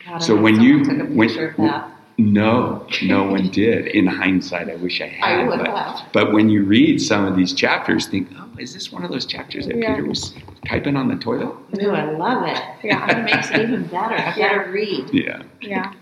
God, 0.03 0.23
So 0.23 0.35
when 0.35 0.59
you 0.59 0.83
when, 1.13 1.29
picture 1.29 1.49
of 1.49 1.57
that. 1.57 1.94
No, 2.17 2.87
no 3.03 3.23
one 3.23 3.49
did. 3.49 3.87
In 3.87 4.07
hindsight, 4.07 4.69
I 4.69 4.75
wish 4.75 5.01
I 5.01 5.07
had. 5.07 5.39
I 5.41 5.47
would 5.47 5.59
but, 5.59 5.67
have. 5.67 5.99
but 6.13 6.31
when 6.33 6.49
you 6.49 6.63
read 6.63 7.01
some 7.01 7.25
of 7.25 7.35
these 7.35 7.53
chapters, 7.53 8.07
think, 8.07 8.29
oh, 8.37 8.49
is 8.57 8.73
this 8.73 8.91
one 8.91 9.03
of 9.03 9.11
those 9.11 9.25
chapters 9.25 9.67
that 9.67 9.75
Yeah. 9.75 9.95
Peter 9.95 10.07
was 10.07 10.33
typing 10.65 10.95
on 10.95 11.09
the 11.09 11.15
toilet? 11.15 11.53
Ooh, 11.81 11.89
I 11.91 12.11
love 12.11 12.43
it. 12.47 12.61
Yeah. 12.83 13.19
It 13.19 13.23
makes 13.25 13.49
it 13.51 13.59
even 13.61 13.83
better. 13.87 14.15
I 14.15 14.33
Yeah. 14.37 14.57
better 14.57 14.71
read. 14.71 15.09
Yeah. 15.13 15.41
Yeah. 15.61 15.93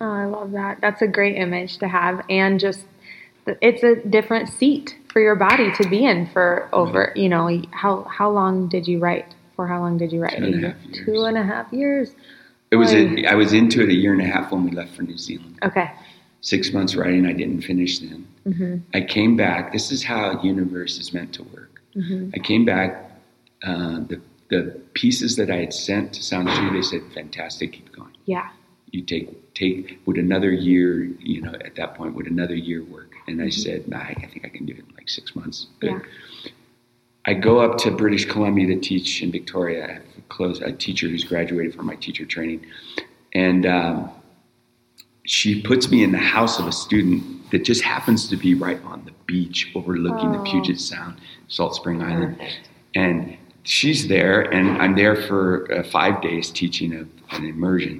Oh, 0.00 0.10
I 0.10 0.24
love 0.24 0.52
that. 0.52 0.80
That's 0.80 1.02
a 1.02 1.06
great 1.08 1.36
image 1.36 1.78
to 1.78 1.88
have. 1.88 2.24
And 2.30 2.58
just, 2.58 2.86
it's 3.46 3.82
a 3.82 3.96
different 3.96 4.48
seat 4.48 4.96
for 5.12 5.20
your 5.20 5.34
body 5.36 5.70
to 5.72 5.88
be 5.88 6.04
in 6.04 6.26
for 6.28 6.68
over, 6.72 7.12
you 7.14 7.28
know, 7.28 7.60
how, 7.72 8.04
how 8.04 8.30
long 8.30 8.68
did 8.68 8.86
you 8.86 8.98
write? 9.00 9.34
For 9.56 9.66
how 9.66 9.80
long 9.80 9.98
did 9.98 10.12
you 10.12 10.20
write? 10.22 10.36
Two 10.38 10.44
and 10.44 10.54
a 10.56 10.62
half 10.62 10.86
years. 10.86 11.04
Two 11.04 11.24
and 11.24 11.36
a 11.36 11.42
half 11.42 11.72
years. 11.72 12.10
It 12.70 12.76
was. 12.76 12.92
A, 12.92 13.26
I 13.26 13.34
was 13.34 13.52
into 13.52 13.82
it 13.82 13.88
a 13.88 13.94
year 13.94 14.12
and 14.12 14.20
a 14.22 14.26
half 14.26 14.52
when 14.52 14.64
we 14.64 14.70
left 14.70 14.94
for 14.94 15.02
New 15.02 15.18
Zealand. 15.18 15.58
Okay. 15.62 15.90
Six 16.40 16.72
months 16.72 16.94
writing, 16.94 17.26
I 17.26 17.32
didn't 17.32 17.62
finish 17.62 17.98
then. 17.98 18.26
hmm 18.44 18.76
I 18.94 19.00
came 19.00 19.36
back. 19.36 19.72
This 19.72 19.90
is 19.90 20.04
how 20.04 20.40
universe 20.42 20.98
is 20.98 21.12
meant 21.12 21.32
to 21.34 21.42
work. 21.44 21.80
hmm 21.94 22.30
I 22.34 22.38
came 22.38 22.64
back. 22.64 23.10
Uh, 23.62 24.00
the 24.10 24.20
the 24.50 24.80
pieces 24.94 25.36
that 25.36 25.50
I 25.50 25.56
had 25.56 25.74
sent 25.74 26.12
to 26.14 26.22
Sounds 26.22 26.54
True, 26.56 26.70
they 26.70 26.82
said, 26.82 27.02
"Fantastic, 27.14 27.72
keep 27.72 27.90
going." 27.92 28.14
Yeah. 28.26 28.48
you 28.92 29.02
take 29.02 29.54
take 29.54 29.98
would 30.06 30.16
another 30.16 30.50
year 30.52 31.04
you 31.18 31.40
know 31.42 31.52
at 31.68 31.74
that 31.74 31.94
point 31.94 32.14
would 32.14 32.26
another 32.26 32.54
year 32.54 32.82
work 32.84 33.12
and 33.26 33.42
i 33.42 33.50
said 33.50 33.86
nah, 33.88 33.98
i 33.98 34.14
think 34.30 34.42
i 34.44 34.48
can 34.48 34.64
do 34.64 34.72
it 34.72 34.78
in 34.78 34.94
like 34.96 35.08
six 35.08 35.34
months 35.36 35.66
Good. 35.80 35.90
Yeah. 35.92 36.50
I 37.30 37.32
go 37.48 37.54
up 37.64 37.74
to 37.82 37.88
british 38.02 38.24
columbia 38.32 38.66
to 38.72 38.78
teach 38.90 39.22
in 39.22 39.30
victoria. 39.38 39.80
I 39.88 39.92
have 39.94 40.02
a 40.18 40.22
close 40.36 40.60
a 40.60 40.72
teacher 40.86 41.06
who's 41.10 41.24
graduated 41.32 41.72
from 41.76 41.86
my 41.92 41.96
teacher 42.06 42.24
training. 42.34 42.60
And 43.46 43.62
um, 43.66 44.10
she 45.24 45.50
puts 45.70 45.84
me 45.92 45.98
in 46.06 46.12
the 46.12 46.24
house 46.36 46.58
of 46.58 46.66
a 46.66 46.72
student 46.72 47.50
that 47.50 47.62
just 47.64 47.82
happens 47.82 48.28
to 48.28 48.36
be 48.36 48.54
right 48.54 48.80
on 48.84 48.98
the 49.04 49.12
beach 49.26 49.58
overlooking 49.74 50.32
the 50.32 50.38
Oh. 50.38 50.44
puget 50.50 50.78
sound 50.80 51.14
salt 51.48 51.74
spring 51.80 52.02
island. 52.02 52.32
Perfect. 52.38 52.60
and 52.94 53.36
she's 53.64 54.00
there 54.08 54.36
and 54.56 54.66
i'm 54.82 54.94
there 55.02 55.16
for 55.28 55.70
uh, 55.74 55.82
five 55.82 56.14
days 56.28 56.44
teaching 56.50 56.90
a, 57.00 57.02
an 57.36 57.44
immersion. 57.44 57.96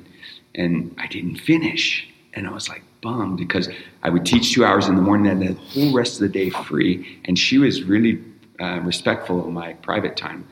And 0.54 0.94
i 0.98 1.06
didn't 1.06 1.36
finish. 1.52 2.08
And 2.34 2.46
i 2.46 2.50
was 2.58 2.66
like 2.68 2.82
bummed 3.02 3.36
because 3.44 3.66
i 4.02 4.08
would 4.14 4.24
teach 4.32 4.46
two 4.54 4.64
hours 4.64 4.88
in 4.88 4.94
the 4.96 5.02
morning 5.02 5.26
and 5.32 5.40
the 5.48 5.52
whole 5.72 5.92
rest 6.00 6.12
of 6.16 6.20
the 6.26 6.32
day 6.40 6.48
free. 6.68 7.20
And 7.26 7.38
she 7.38 7.58
was 7.58 7.82
really 7.84 8.14
uh, 8.60 8.80
respectful 8.80 9.40
of 9.40 9.52
my 9.52 9.72
private 9.74 10.16
time 10.16 10.46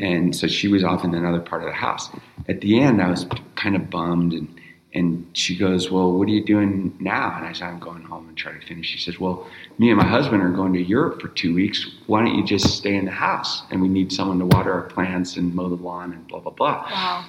and 0.00 0.36
so 0.36 0.46
she 0.46 0.68
was 0.68 0.84
off 0.84 1.04
in 1.04 1.14
another 1.14 1.40
part 1.40 1.62
of 1.62 1.68
the 1.68 1.74
house 1.74 2.10
at 2.48 2.60
the 2.60 2.78
end 2.80 3.00
i 3.00 3.08
was 3.08 3.26
kind 3.54 3.74
of 3.76 3.88
bummed 3.90 4.32
and 4.32 4.48
and 4.96 5.26
she 5.34 5.54
goes, 5.58 5.90
Well, 5.90 6.10
what 6.12 6.26
are 6.26 6.30
you 6.30 6.42
doing 6.42 6.96
now? 6.98 7.36
And 7.36 7.46
I 7.46 7.52
said, 7.52 7.68
I'm 7.68 7.78
going 7.78 8.02
home 8.02 8.28
and 8.28 8.36
try 8.36 8.52
to 8.52 8.66
finish. 8.66 8.86
She 8.86 8.98
says, 8.98 9.20
Well, 9.20 9.46
me 9.78 9.90
and 9.90 9.98
my 9.98 10.06
husband 10.06 10.42
are 10.42 10.50
going 10.50 10.72
to 10.72 10.82
Europe 10.82 11.20
for 11.20 11.28
two 11.28 11.54
weeks. 11.54 11.86
Why 12.06 12.24
don't 12.24 12.34
you 12.34 12.42
just 12.42 12.78
stay 12.78 12.96
in 12.96 13.04
the 13.04 13.10
house? 13.10 13.62
And 13.70 13.82
we 13.82 13.88
need 13.88 14.10
someone 14.10 14.38
to 14.38 14.46
water 14.46 14.72
our 14.72 14.84
plants 14.84 15.36
and 15.36 15.54
mow 15.54 15.68
the 15.68 15.76
lawn 15.76 16.14
and 16.14 16.26
blah, 16.26 16.40
blah, 16.40 16.52
blah. 16.52 16.88
Wow. 16.90 17.26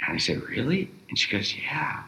And 0.00 0.16
I 0.16 0.18
said, 0.18 0.42
Really? 0.44 0.90
And 1.10 1.18
she 1.18 1.30
goes, 1.30 1.54
Yeah. 1.54 2.02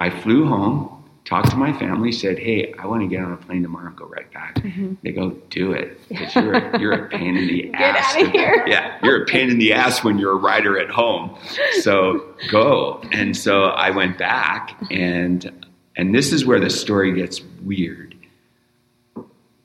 I 0.00 0.10
flew 0.10 0.46
home, 0.46 1.04
talked 1.26 1.50
to 1.50 1.56
my 1.56 1.72
family, 1.78 2.12
said, 2.12 2.38
Hey, 2.38 2.72
I 2.78 2.86
want 2.86 3.02
to 3.02 3.08
get 3.08 3.22
on 3.22 3.32
a 3.32 3.36
plane 3.36 3.62
tomorrow 3.62 3.88
and 3.88 3.96
go 3.96 4.06
right 4.06 4.32
back. 4.32 4.54
Mm-hmm. 4.56 4.94
They 5.02 5.12
go, 5.12 5.30
Do 5.50 5.72
it. 5.72 6.00
Because 6.08 6.34
you're, 6.36 6.54
a- 6.54 6.78
you're 6.80 6.92
a 6.92 7.08
pain 7.08 7.36
in 7.36 7.46
the 7.46 7.74
ass." 7.74 8.14
Get 8.14 8.22
out 8.22 8.26
of 8.28 8.32
here. 8.32 8.64
Yeah, 8.66 8.98
you're 9.02 9.22
a 9.22 9.26
pain 9.26 9.50
in 9.50 9.58
the 9.58 9.72
ass 9.74 10.02
when 10.02 10.18
you're 10.18 10.32
a 10.32 10.36
writer 10.36 10.78
at 10.78 10.88
home. 10.90 11.36
So 11.80 12.34
go. 12.50 13.02
And 13.12 13.36
so 13.36 13.64
I 13.64 13.90
went 13.90 14.16
back 14.18 14.76
and 14.90 15.66
and 15.98 16.14
this 16.14 16.32
is 16.32 16.44
where 16.44 16.60
the 16.60 16.70
story 16.70 17.12
gets 17.14 17.42
weird. 17.62 18.14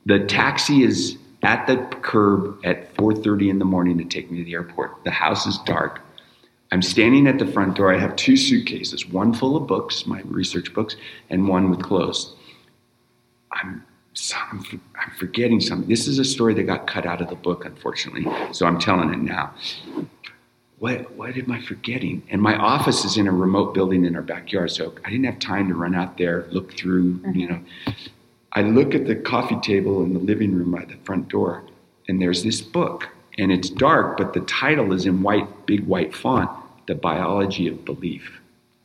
The 0.06 0.20
taxi 0.26 0.84
is 0.84 1.18
at 1.44 1.68
the 1.68 1.78
curb 2.02 2.60
at 2.64 2.94
4:30 2.96 3.50
in 3.50 3.60
the 3.60 3.66
morning 3.66 3.98
to 3.98 4.06
take 4.06 4.32
me 4.32 4.38
to 4.40 4.44
the 4.46 4.54
airport. 4.54 5.04
The 5.04 5.12
house 5.12 5.46
is 5.46 5.58
dark. 5.66 6.02
I'm 6.72 6.82
standing 6.82 7.28
at 7.28 7.38
the 7.38 7.46
front 7.46 7.76
door. 7.76 7.94
I 7.94 7.98
have 7.98 8.16
two 8.16 8.38
suitcases, 8.38 9.06
one 9.06 9.34
full 9.34 9.58
of 9.58 9.68
books, 9.68 10.08
my 10.08 10.22
research 10.22 10.74
books, 10.74 10.96
and 11.30 11.48
one 11.48 11.70
with 11.70 11.82
clothes. 11.84 12.34
I'm, 13.52 13.84
I'm, 14.52 14.82
I'm 14.96 15.12
forgetting 15.20 15.60
something. 15.60 15.90
This 15.90 16.08
is 16.08 16.18
a 16.18 16.24
story 16.24 16.54
that 16.54 16.64
got 16.64 16.88
cut 16.88 17.06
out 17.06 17.22
of 17.22 17.30
the 17.30 17.36
book, 17.36 17.66
unfortunately, 17.66 18.26
so 18.54 18.66
I'm 18.66 18.80
telling 18.80 19.14
it 19.14 19.20
now. 19.20 19.54
What, 20.80 21.12
what 21.12 21.36
am 21.36 21.52
I 21.52 21.62
forgetting? 21.62 22.24
And 22.30 22.42
my 22.42 22.56
office 22.56 23.04
is 23.04 23.18
in 23.18 23.28
a 23.28 23.32
remote 23.32 23.74
building 23.74 24.06
in 24.06 24.16
our 24.16 24.22
backyard, 24.22 24.72
so 24.72 24.96
I 25.06 25.10
didn't 25.10 25.26
have 25.26 25.40
time 25.40 25.68
to 25.68 25.76
run 25.76 25.94
out 25.94 26.18
there, 26.18 26.48
look 26.52 26.76
through, 26.78 27.16
mm-hmm. 27.20 27.38
you 27.38 27.50
know. 27.50 27.60
I 28.54 28.62
look 28.62 28.96
at 28.96 29.06
the 29.06 29.16
coffee 29.16 29.60
table 29.62 30.04
in 30.04 30.14
the 30.14 30.20
living 30.20 30.56
room 30.56 30.72
by 30.72 30.86
the 30.86 30.98
front 31.04 31.28
door, 31.28 31.64
and 32.08 32.22
there's 32.22 32.44
this 32.44 32.62
book, 32.62 33.10
and 33.38 33.52
it's 33.52 33.70
dark, 33.70 34.18
but 34.18 34.34
the 34.34 34.42
title 34.42 34.94
is 34.94 35.06
in 35.06 35.22
white, 35.22 35.66
big 35.66 35.86
white 35.86 36.16
font, 36.16 36.50
The 36.92 36.96
Biology 36.96 37.70
of 37.70 37.86
Belief. 37.86 38.42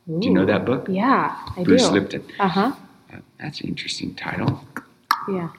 Do 0.07 0.25
you 0.25 0.33
know 0.33 0.45
that 0.45 0.63
book? 0.63 0.87
Yeah, 0.89 1.35
I 1.57 1.63
Bruce 1.65 1.89
do. 1.89 1.95
Lipton. 1.95 2.23
Uh 2.39 2.47
huh. 2.47 2.71
Uh, 3.13 3.17
That's 3.37 3.59
an 3.59 3.67
interesting 3.67 4.15
title. 4.15 4.63
Yeah. 5.27 5.49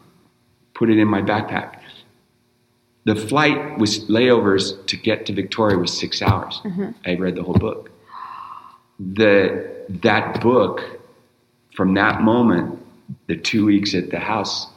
Put 0.73 0.89
it 0.89 0.97
in 0.97 1.09
my 1.09 1.21
backpack. 1.21 1.79
The 3.05 3.15
flight 3.15 3.79
was 3.79 4.07
layovers 4.07 4.87
to 4.87 4.97
get 4.97 5.27
to 5.27 5.35
Victoria 5.35 5.77
was 5.77 5.93
six 5.93 6.23
hours. 6.23 6.63
I 7.05 7.17
read 7.17 7.35
the 7.35 7.43
whole 7.43 7.61
book. 7.69 7.91
The 8.99 9.69
that 10.07 10.41
book, 10.41 10.81
from 11.75 11.93
that 11.95 12.23
moment, 12.23 12.79
the 13.27 13.37
two 13.37 13.67
weeks 13.67 13.95
at 13.95 14.09
the 14.11 14.21
house, 14.21 14.69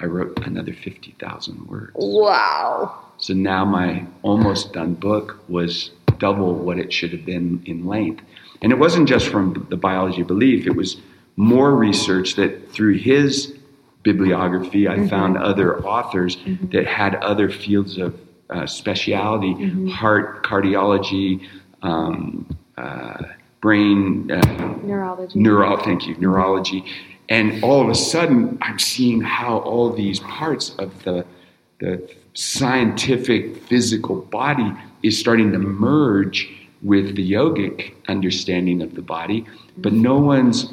I 0.00 0.06
wrote 0.06 0.46
another 0.46 0.72
fifty 0.72 1.14
thousand 1.20 1.68
words. 1.68 1.92
Wow. 1.94 3.04
So 3.18 3.34
now 3.34 3.66
my 3.66 4.06
almost 4.22 4.72
done 4.72 4.94
book 4.94 5.38
was 5.46 5.90
double 6.18 6.54
what 6.54 6.78
it 6.78 6.92
should 6.92 7.12
have 7.12 7.24
been 7.24 7.62
in 7.66 7.86
length. 7.86 8.22
And 8.62 8.72
it 8.72 8.78
wasn't 8.78 9.08
just 9.08 9.28
from 9.28 9.66
the 9.70 9.76
biology 9.76 10.22
of 10.22 10.26
belief, 10.26 10.66
it 10.66 10.74
was 10.76 10.96
more 11.36 11.74
research 11.74 12.34
that 12.36 12.72
through 12.72 12.94
his 12.98 13.54
bibliography, 14.02 14.88
I 14.88 15.06
found 15.08 15.36
other 15.36 15.84
authors 15.84 16.36
that 16.72 16.86
had 16.86 17.14
other 17.16 17.48
fields 17.50 17.98
of 17.98 18.18
uh, 18.50 18.66
speciality 18.66 19.52
heart, 19.90 20.42
cardiology, 20.44 21.46
um, 21.82 22.46
uh, 22.76 23.22
brain. 23.60 24.30
Uh, 24.30 24.76
Neurology. 24.82 25.38
neuro 25.38 25.76
thank 25.78 26.06
you 26.06 26.16
neurology 26.18 26.84
and 27.28 27.62
all 27.64 27.82
of 27.82 27.88
a 27.88 27.94
sudden 27.94 28.56
i'm 28.62 28.78
seeing 28.78 29.20
how 29.20 29.58
all 29.58 29.92
these 29.92 30.20
parts 30.20 30.70
of 30.78 31.02
the 31.02 31.26
the 31.80 32.08
scientific 32.34 33.56
physical 33.64 34.20
body 34.22 34.72
is 35.02 35.18
starting 35.18 35.52
to 35.52 35.58
merge 35.58 36.48
with 36.82 37.16
the 37.16 37.32
yogic 37.32 37.94
understanding 38.08 38.80
of 38.82 38.94
the 38.94 39.02
body 39.02 39.44
but 39.78 39.92
no 39.92 40.16
one's 40.18 40.72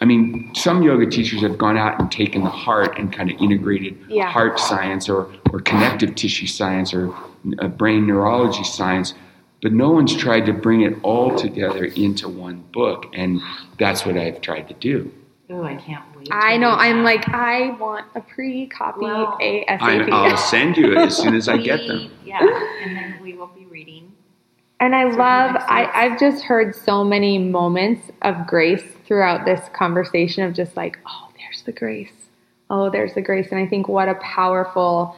i 0.00 0.04
mean 0.04 0.50
some 0.54 0.82
yoga 0.82 1.06
teachers 1.06 1.40
have 1.42 1.58
gone 1.58 1.76
out 1.76 1.98
and 1.98 2.10
taken 2.12 2.42
the 2.44 2.50
heart 2.50 2.96
and 2.98 3.12
kind 3.12 3.30
of 3.30 3.40
integrated 3.40 3.96
Yeah. 4.08 4.30
heart 4.30 4.58
science 4.60 5.08
or 5.08 5.28
or 5.52 5.60
connective 5.60 6.14
tissue 6.14 6.46
science 6.46 6.94
or 6.94 7.12
uh, 7.60 7.68
brain 7.68 8.06
neurology 8.06 8.62
science 8.64 9.14
but 9.62 9.72
no 9.72 9.90
one's 9.90 10.14
tried 10.14 10.46
to 10.46 10.52
bring 10.52 10.82
it 10.82 10.94
all 11.02 11.36
together 11.36 11.84
into 11.86 12.28
one 12.28 12.62
book 12.72 13.06
and 13.14 13.40
that's 13.78 14.06
what 14.06 14.16
i've 14.16 14.40
tried 14.40 14.68
to 14.68 14.74
do 14.74 15.10
Oh, 15.50 15.64
I 15.64 15.74
can't 15.74 16.02
wait. 16.22 16.32
I 16.32 16.56
know. 16.56 16.70
I'm 16.70 17.02
like, 17.04 17.28
I 17.28 17.70
want 17.78 18.06
a 18.14 18.20
pre-copy 18.20 19.00
Well, 19.00 19.36
I, 19.40 19.64
ASAP. 19.68 20.10
i'll 20.12 20.36
send 20.36 20.76
you 20.76 20.92
it 20.92 20.98
as 20.98 21.16
soon 21.16 21.34
as 21.34 21.48
i 21.48 21.56
get 21.56 21.86
them 21.86 22.10
Yeah, 22.24 22.40
and 22.82 22.96
then 22.96 23.18
we 23.22 23.34
will 23.34 23.48
be 23.48 23.66
reading 23.66 24.12
And 24.80 24.94
I 24.94 25.04
love, 25.04 25.56
I, 25.68 25.88
I've 25.94 26.18
just 26.18 26.42
heard 26.44 26.74
so 26.74 27.04
many 27.04 27.38
moments 27.38 28.10
of 28.22 28.46
grace 28.46 28.82
throughout 29.06 29.44
this 29.44 29.60
conversation 29.74 30.42
of 30.44 30.54
just 30.54 30.76
like, 30.76 30.98
oh, 31.06 31.28
there's 31.38 31.62
the 31.62 31.72
grace. 31.72 32.10
Oh, 32.68 32.90
there's 32.90 33.14
the 33.14 33.20
grace. 33.20 33.48
And 33.52 33.60
I 33.60 33.66
think 33.66 33.86
what 33.88 34.08
a 34.08 34.14
powerful 34.16 35.14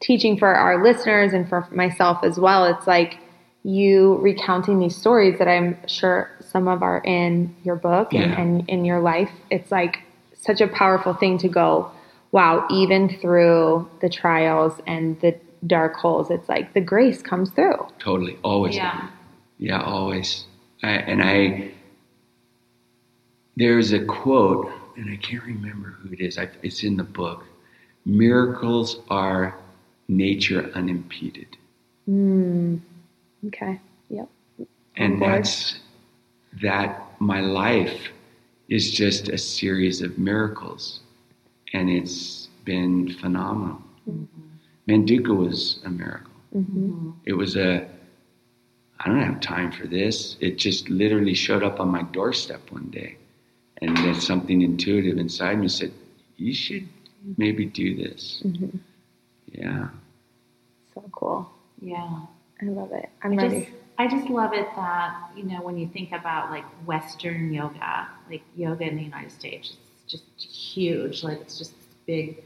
teaching 0.00 0.38
for 0.38 0.54
our 0.54 0.82
listeners 0.84 1.32
and 1.32 1.48
for 1.48 1.66
myself 1.72 2.18
as 2.22 2.38
well. 2.38 2.66
It's 2.66 2.86
like 2.86 3.18
you 3.64 4.16
recounting 4.18 4.78
these 4.78 4.96
stories 4.96 5.38
that 5.38 5.48
I'm 5.48 5.76
sure 5.88 6.30
some 6.40 6.68
of 6.68 6.82
are 6.82 7.02
in 7.04 7.54
your 7.64 7.76
book 7.76 8.14
and, 8.14 8.32
and 8.34 8.68
in 8.68 8.84
your 8.84 9.00
life. 9.00 9.30
It's 9.50 9.70
like 9.72 9.98
such 10.40 10.60
a 10.60 10.68
powerful 10.68 11.14
thing 11.14 11.38
to 11.38 11.48
go, 11.48 11.90
wow, 12.32 12.66
even 12.70 13.08
through 13.20 13.88
the 14.00 14.08
trials 14.08 14.80
and 14.86 15.20
the 15.20 15.38
dark 15.66 15.94
holes, 15.94 16.30
it's 16.30 16.48
like 16.48 16.72
the 16.72 16.80
grace 16.80 17.20
comes 17.22 17.50
through. 17.50 17.86
Totally, 17.98 18.38
always. 18.42 18.76
Yeah. 18.76 19.08
Yeah, 19.58 19.82
always. 19.82 20.44
I, 20.82 20.92
and 20.92 21.22
I, 21.22 21.72
there's 23.56 23.92
a 23.92 24.02
quote, 24.04 24.70
and 24.96 25.10
I 25.10 25.16
can't 25.16 25.44
remember 25.44 25.90
who 25.90 26.12
it 26.14 26.20
is. 26.20 26.38
I, 26.38 26.48
it's 26.62 26.82
in 26.82 26.96
the 26.96 27.04
book. 27.04 27.44
Miracles 28.06 29.00
are 29.10 29.58
nature 30.08 30.70
unimpeded, 30.74 31.56
Mm. 32.08 32.80
Okay. 33.46 33.78
Yep. 34.08 34.28
and 34.96 35.22
that's 35.22 35.78
that. 36.62 37.06
My 37.20 37.40
life 37.40 38.08
is 38.70 38.90
just 38.90 39.28
a 39.28 39.36
series 39.36 40.00
of 40.00 40.16
miracles, 40.16 41.00
and 41.74 41.90
it's 41.90 42.48
been 42.64 43.12
phenomenal. 43.14 43.82
Manduka 44.88 45.36
was 45.36 45.80
a 45.84 45.90
miracle. 45.90 46.32
hmm 46.52 47.10
It 47.26 47.34
was 47.34 47.56
a, 47.56 47.86
I 49.00 49.08
don't 49.08 49.20
have 49.20 49.40
time 49.40 49.70
for 49.72 49.86
this. 49.86 50.36
It 50.40 50.56
just 50.56 50.88
literally 50.88 51.34
showed 51.34 51.62
up 51.62 51.80
on 51.80 51.88
my 51.88 52.02
doorstep 52.02 52.70
one 52.70 52.88
day. 52.90 53.16
And 53.82 53.96
then 53.96 54.20
something 54.20 54.62
intuitive 54.62 55.18
inside 55.18 55.58
me 55.58 55.68
said, 55.68 55.92
you 56.36 56.52
should 56.54 56.88
maybe 57.36 57.64
do 57.66 57.96
this. 57.96 58.40
hmm 58.42 58.76
Yeah. 59.52 59.88
So 60.94 61.02
cool. 61.12 61.50
Yeah. 61.80 62.22
I 62.62 62.64
love 62.66 62.92
it. 62.92 63.08
I'm 63.22 63.38
I 63.38 63.42
ready. 63.42 63.60
just, 63.60 63.72
I 64.00 64.06
just 64.06 64.30
love 64.30 64.54
it 64.54 64.66
that, 64.76 65.30
you 65.36 65.42
know, 65.42 65.60
when 65.60 65.76
you 65.76 65.86
think 65.86 66.12
about 66.12 66.50
like 66.50 66.64
Western 66.86 67.52
yoga, 67.52 68.08
like 68.30 68.40
yoga 68.56 68.84
in 68.84 68.96
the 68.96 69.02
United 69.02 69.30
States, 69.30 69.76
it's 70.04 70.12
just 70.12 70.24
huge. 70.40 71.22
Like 71.22 71.38
it's 71.42 71.58
just 71.58 71.76
this 71.76 71.86
big 72.06 72.42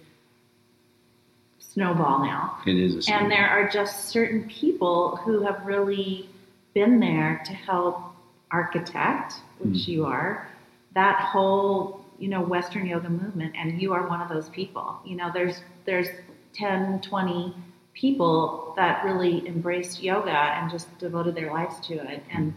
snowball 1.61 2.25
now. 2.25 2.59
It 2.67 2.75
is 2.77 3.09
a 3.09 3.15
And 3.15 3.31
there 3.31 3.49
are 3.49 3.69
just 3.69 4.09
certain 4.09 4.49
people 4.49 5.15
who 5.19 5.43
have 5.43 5.65
really 5.65 6.29
been 6.75 6.99
there 6.99 7.41
to 7.47 7.53
help 7.53 8.03
architect, 8.51 9.35
which 9.59 9.85
hmm. 9.85 9.91
you 9.93 10.07
are, 10.07 10.51
that 10.97 11.21
whole, 11.21 12.05
you 12.19 12.27
know, 12.27 12.43
Western 12.43 12.85
yoga 12.85 13.09
movement. 13.09 13.55
And 13.57 13.81
you 13.81 13.93
are 13.93 14.09
one 14.09 14.21
of 14.21 14.29
those 14.29 14.49
people. 14.49 14.99
You 15.05 15.15
know, 15.15 15.31
there's, 15.33 15.61
there's 15.85 16.09
10, 16.55 17.01
20 17.03 17.55
people 17.95 18.75
that 18.77 19.05
really 19.05 19.47
embraced 19.47 20.03
yoga 20.03 20.31
and 20.31 20.71
just 20.71 20.97
devoted 20.99 21.35
their 21.35 21.53
lives 21.53 21.79
to 21.87 21.95
it 21.95 22.23
and 22.33 22.55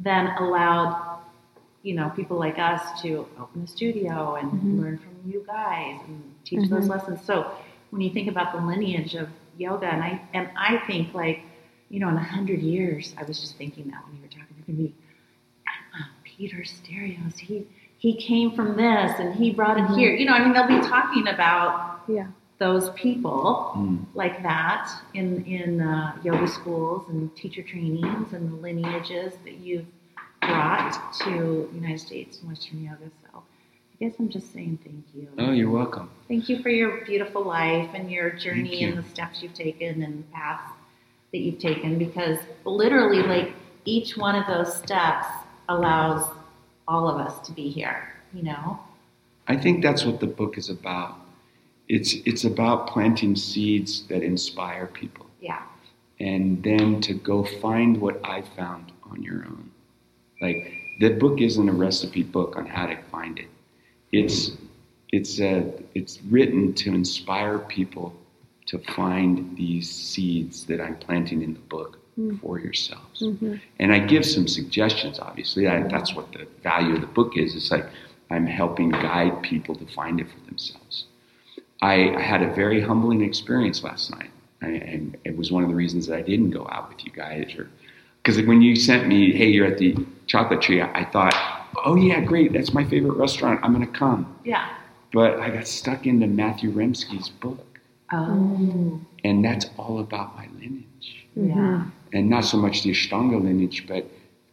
then 0.00 0.28
allowed, 0.38 1.18
you 1.82 1.94
know, 1.94 2.10
people 2.16 2.36
like 2.36 2.58
us 2.58 3.00
to 3.02 3.26
open 3.40 3.62
a 3.62 3.66
studio 3.66 4.34
and 4.36 4.50
Mhm. 4.50 4.80
learn 4.80 4.98
from 4.98 5.14
you 5.30 5.44
guys 5.46 6.00
and 6.06 6.34
teach 6.44 6.68
those 6.68 6.86
Mhm. 6.86 6.90
lessons. 6.90 7.22
So 7.22 7.52
when 7.90 8.02
you 8.02 8.10
think 8.10 8.28
about 8.28 8.52
the 8.52 8.60
lineage 8.60 9.14
of 9.14 9.28
yoga, 9.56 9.86
and 9.86 10.02
I 10.02 10.20
and 10.34 10.48
I 10.56 10.78
think 10.86 11.14
like, 11.14 11.42
you 11.88 12.00
know, 12.00 12.08
in 12.08 12.16
a 12.16 12.22
hundred 12.22 12.60
years, 12.60 13.14
I 13.18 13.22
was 13.24 13.40
just 13.40 13.56
thinking 13.56 13.88
that 13.90 14.04
when 14.06 14.16
you 14.16 14.22
were 14.22 14.28
talking, 14.28 14.56
you're 14.56 14.66
gonna 14.66 14.88
be 14.88 14.94
Emma 15.94 16.08
Peter 16.24 16.62
Sterios. 16.64 17.38
He 17.38 17.66
he 17.98 18.14
came 18.16 18.50
from 18.50 18.76
this 18.76 19.20
and 19.20 19.32
he 19.34 19.52
brought 19.52 19.78
it 19.78 19.84
Mhm. 19.84 19.96
here. 19.96 20.12
You 20.12 20.26
know, 20.26 20.32
I 20.32 20.42
mean, 20.42 20.52
they'll 20.52 20.66
be 20.66 20.80
talking 20.80 21.28
about 21.28 22.00
Yeah. 22.08 22.26
Those 22.62 22.90
people 22.90 23.72
Mm. 23.76 23.98
like 24.14 24.36
that 24.50 24.84
in 25.14 25.44
in 25.56 25.80
uh, 25.80 26.12
yoga 26.22 26.46
schools 26.46 27.02
and 27.10 27.20
teacher 27.34 27.62
trainings 27.72 28.32
and 28.34 28.42
the 28.52 28.56
lineages 28.66 29.30
that 29.44 29.56
you've 29.66 29.90
brought 30.40 30.92
to 31.24 31.30
United 31.80 31.98
States 32.08 32.32
and 32.38 32.48
Western 32.50 32.78
yoga. 32.84 33.08
So 33.22 33.30
I 33.92 33.94
guess 34.00 34.14
I'm 34.20 34.28
just 34.28 34.52
saying 34.52 34.78
thank 34.84 35.04
you. 35.14 35.26
Oh, 35.38 35.50
you're 35.58 35.70
welcome. 35.82 36.06
Thank 36.28 36.48
you 36.48 36.62
for 36.62 36.68
your 36.80 37.04
beautiful 37.04 37.42
life 37.42 37.90
and 37.94 38.04
your 38.16 38.30
journey 38.44 38.76
you. 38.82 38.88
and 38.88 38.98
the 39.00 39.08
steps 39.14 39.42
you've 39.42 39.54
taken 39.54 40.02
and 40.06 40.14
paths 40.32 40.70
that 41.32 41.38
you've 41.44 41.58
taken 41.70 41.98
because 41.98 42.38
literally 42.64 43.22
like 43.34 43.48
each 43.84 44.16
one 44.16 44.36
of 44.40 44.46
those 44.46 44.70
steps 44.84 45.26
allows 45.68 46.22
all 46.86 47.08
of 47.08 47.16
us 47.26 47.34
to 47.46 47.52
be 47.60 47.68
here, 47.78 47.98
you 48.32 48.42
know? 48.50 48.78
I 49.48 49.56
think 49.56 49.82
that's 49.82 50.04
what 50.04 50.20
the 50.20 50.26
book 50.40 50.56
is 50.62 50.68
about. 50.70 51.16
It's, 51.96 52.10
it's 52.30 52.44
about 52.44 52.78
planting 52.92 53.34
seeds 53.36 53.92
that 54.10 54.22
inspire 54.22 54.86
people. 55.00 55.26
Yeah. 55.40 55.62
and 56.20 56.62
then 56.62 57.00
to 57.08 57.12
go 57.14 57.36
find 57.66 57.90
what 58.04 58.16
I 58.24 58.38
found 58.58 58.92
on 59.10 59.22
your 59.28 59.40
own. 59.52 59.64
Like 60.40 60.58
the 61.00 61.10
book 61.22 61.40
isn't 61.48 61.68
a 61.68 61.76
recipe 61.88 62.22
book 62.36 62.50
on 62.56 62.64
how 62.76 62.86
to 62.92 62.96
find 63.10 63.34
it. 63.44 63.50
It's 64.20 64.38
it's 65.18 65.34
a 65.40 65.52
it's 65.98 66.14
written 66.34 66.62
to 66.82 66.88
inspire 67.00 67.58
people 67.78 68.06
to 68.70 68.76
find 68.96 69.56
these 69.62 69.86
seeds 70.10 70.56
that 70.68 70.80
I'm 70.80 70.96
planting 71.06 71.42
in 71.42 71.52
the 71.60 71.66
book 71.76 71.92
Mm. 72.20 72.38
for 72.42 72.54
yourselves. 72.66 73.18
hmm 73.20 73.54
And 73.80 73.88
I 73.96 73.98
give 74.14 74.24
some 74.36 74.46
suggestions. 74.58 75.18
Obviously, 75.28 75.62
I, 75.66 75.74
that's 75.94 76.12
what 76.16 76.26
the 76.36 76.44
value 76.70 76.94
of 76.96 77.00
the 77.00 77.12
book 77.18 77.32
is. 77.44 77.48
It's 77.58 77.70
like 77.76 77.86
I'm 78.34 78.46
helping 78.60 78.90
guide 78.90 79.36
people 79.50 79.74
to 79.82 79.86
find 79.98 80.20
it 80.20 80.26
for 80.32 80.40
themselves. 80.50 80.94
I, 81.82 82.14
I 82.16 82.20
had 82.20 82.42
a 82.42 82.52
very 82.54 82.80
humbling 82.80 83.20
experience 83.22 83.82
last 83.82 84.10
night, 84.12 84.30
I, 84.62 84.68
and 84.68 85.16
it 85.24 85.36
was 85.36 85.50
one 85.52 85.62
of 85.64 85.68
the 85.68 85.74
reasons 85.74 86.06
that 86.06 86.16
I 86.16 86.22
didn't 86.22 86.50
go 86.50 86.66
out 86.70 86.88
with 86.88 87.04
you 87.04 87.10
guys. 87.12 87.52
Because 88.22 88.40
when 88.46 88.62
you 88.62 88.76
sent 88.76 89.06
me, 89.08 89.32
"Hey, 89.32 89.48
you're 89.48 89.66
at 89.66 89.78
the 89.78 89.96
Chocolate 90.28 90.62
Tree," 90.62 90.80
I, 90.80 91.00
I 91.00 91.04
thought, 91.04 91.34
"Oh 91.84 91.96
yeah, 91.96 92.20
great, 92.20 92.52
that's 92.52 92.72
my 92.72 92.84
favorite 92.84 93.14
restaurant. 93.18 93.60
I'm 93.62 93.74
going 93.74 93.86
to 93.86 93.98
come." 93.98 94.36
Yeah. 94.44 94.68
But 95.12 95.40
I 95.40 95.50
got 95.50 95.66
stuck 95.66 96.06
into 96.06 96.26
Matthew 96.26 96.70
Remski's 96.72 97.28
book, 97.28 97.66
Oh. 98.12 98.16
Mm-hmm. 98.16 98.96
and 99.24 99.44
that's 99.44 99.66
all 99.76 99.98
about 99.98 100.36
my 100.36 100.46
lineage 100.58 101.26
Yeah. 101.36 101.52
Mm-hmm. 101.54 101.88
and 102.16 102.30
not 102.30 102.44
so 102.44 102.56
much 102.58 102.82
the 102.82 102.90
Ashtanga 102.92 103.42
lineage, 103.42 103.86
but 103.88 104.06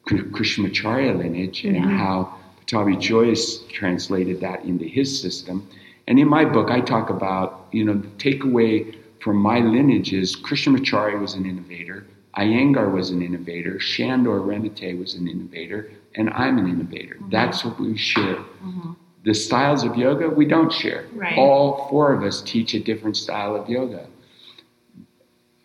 Krishnamacharya 0.08 1.16
lineage 1.18 1.64
and 1.66 1.78
how 1.86 2.34
Pattabhi 2.66 3.00
Jois 3.00 3.60
translated 3.70 4.40
that 4.42 4.64
into 4.66 4.86
his 4.86 5.22
system. 5.22 5.68
And 6.10 6.18
in 6.18 6.28
my 6.28 6.44
book, 6.44 6.72
I 6.72 6.82
talk 6.82 7.12
about, 7.12 7.68
you 7.72 7.86
know, 7.86 7.94
the 7.94 8.08
takeaway 8.18 8.96
from 9.20 9.38
my 9.38 9.60
lineage 9.60 10.12
is 10.12 10.36
Krishnamacharya 10.36 11.20
was 11.22 11.36
an 11.36 11.46
innovator, 11.46 12.08
Iyengar 12.36 12.92
was 12.92 13.12
an 13.12 13.22
innovator, 13.22 13.80
Shandor 13.80 14.40
Remete 14.40 14.98
was 14.98 15.14
an 15.14 15.28
innovator, 15.28 15.92
and 16.16 16.32
I'm 16.32 16.58
an 16.58 16.68
innovator. 16.68 17.18
That's 17.30 17.64
what 17.64 17.80
we 17.80 17.96
share. 17.96 18.40
Mhm. 18.64 18.96
The 19.24 19.36
styles 19.36 19.84
of 19.84 19.98
yoga 19.98 20.30
we 20.30 20.46
don't 20.46 20.72
share. 20.72 21.06
Right. 21.14 21.38
All 21.38 21.88
four 21.90 22.12
of 22.14 22.24
us 22.24 22.42
teach 22.42 22.74
a 22.74 22.80
different 22.80 23.16
style 23.16 23.56
of 23.56 23.70
yoga. 23.70 24.08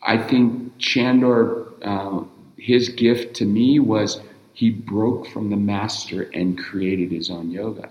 I 0.03 0.19
think 0.19 0.73
Shandor, 0.79 1.69
uh, 1.83 2.25
his 2.59 2.91
gift 2.91 3.35
to 3.37 3.47
me 3.47 3.79
was 3.79 4.21
he 4.53 4.69
broke 4.71 5.27
from 5.29 5.49
the 5.49 5.57
master 5.57 6.29
and 6.35 6.59
created 6.59 7.11
his 7.11 7.31
own 7.31 7.51
yoga. 7.51 7.89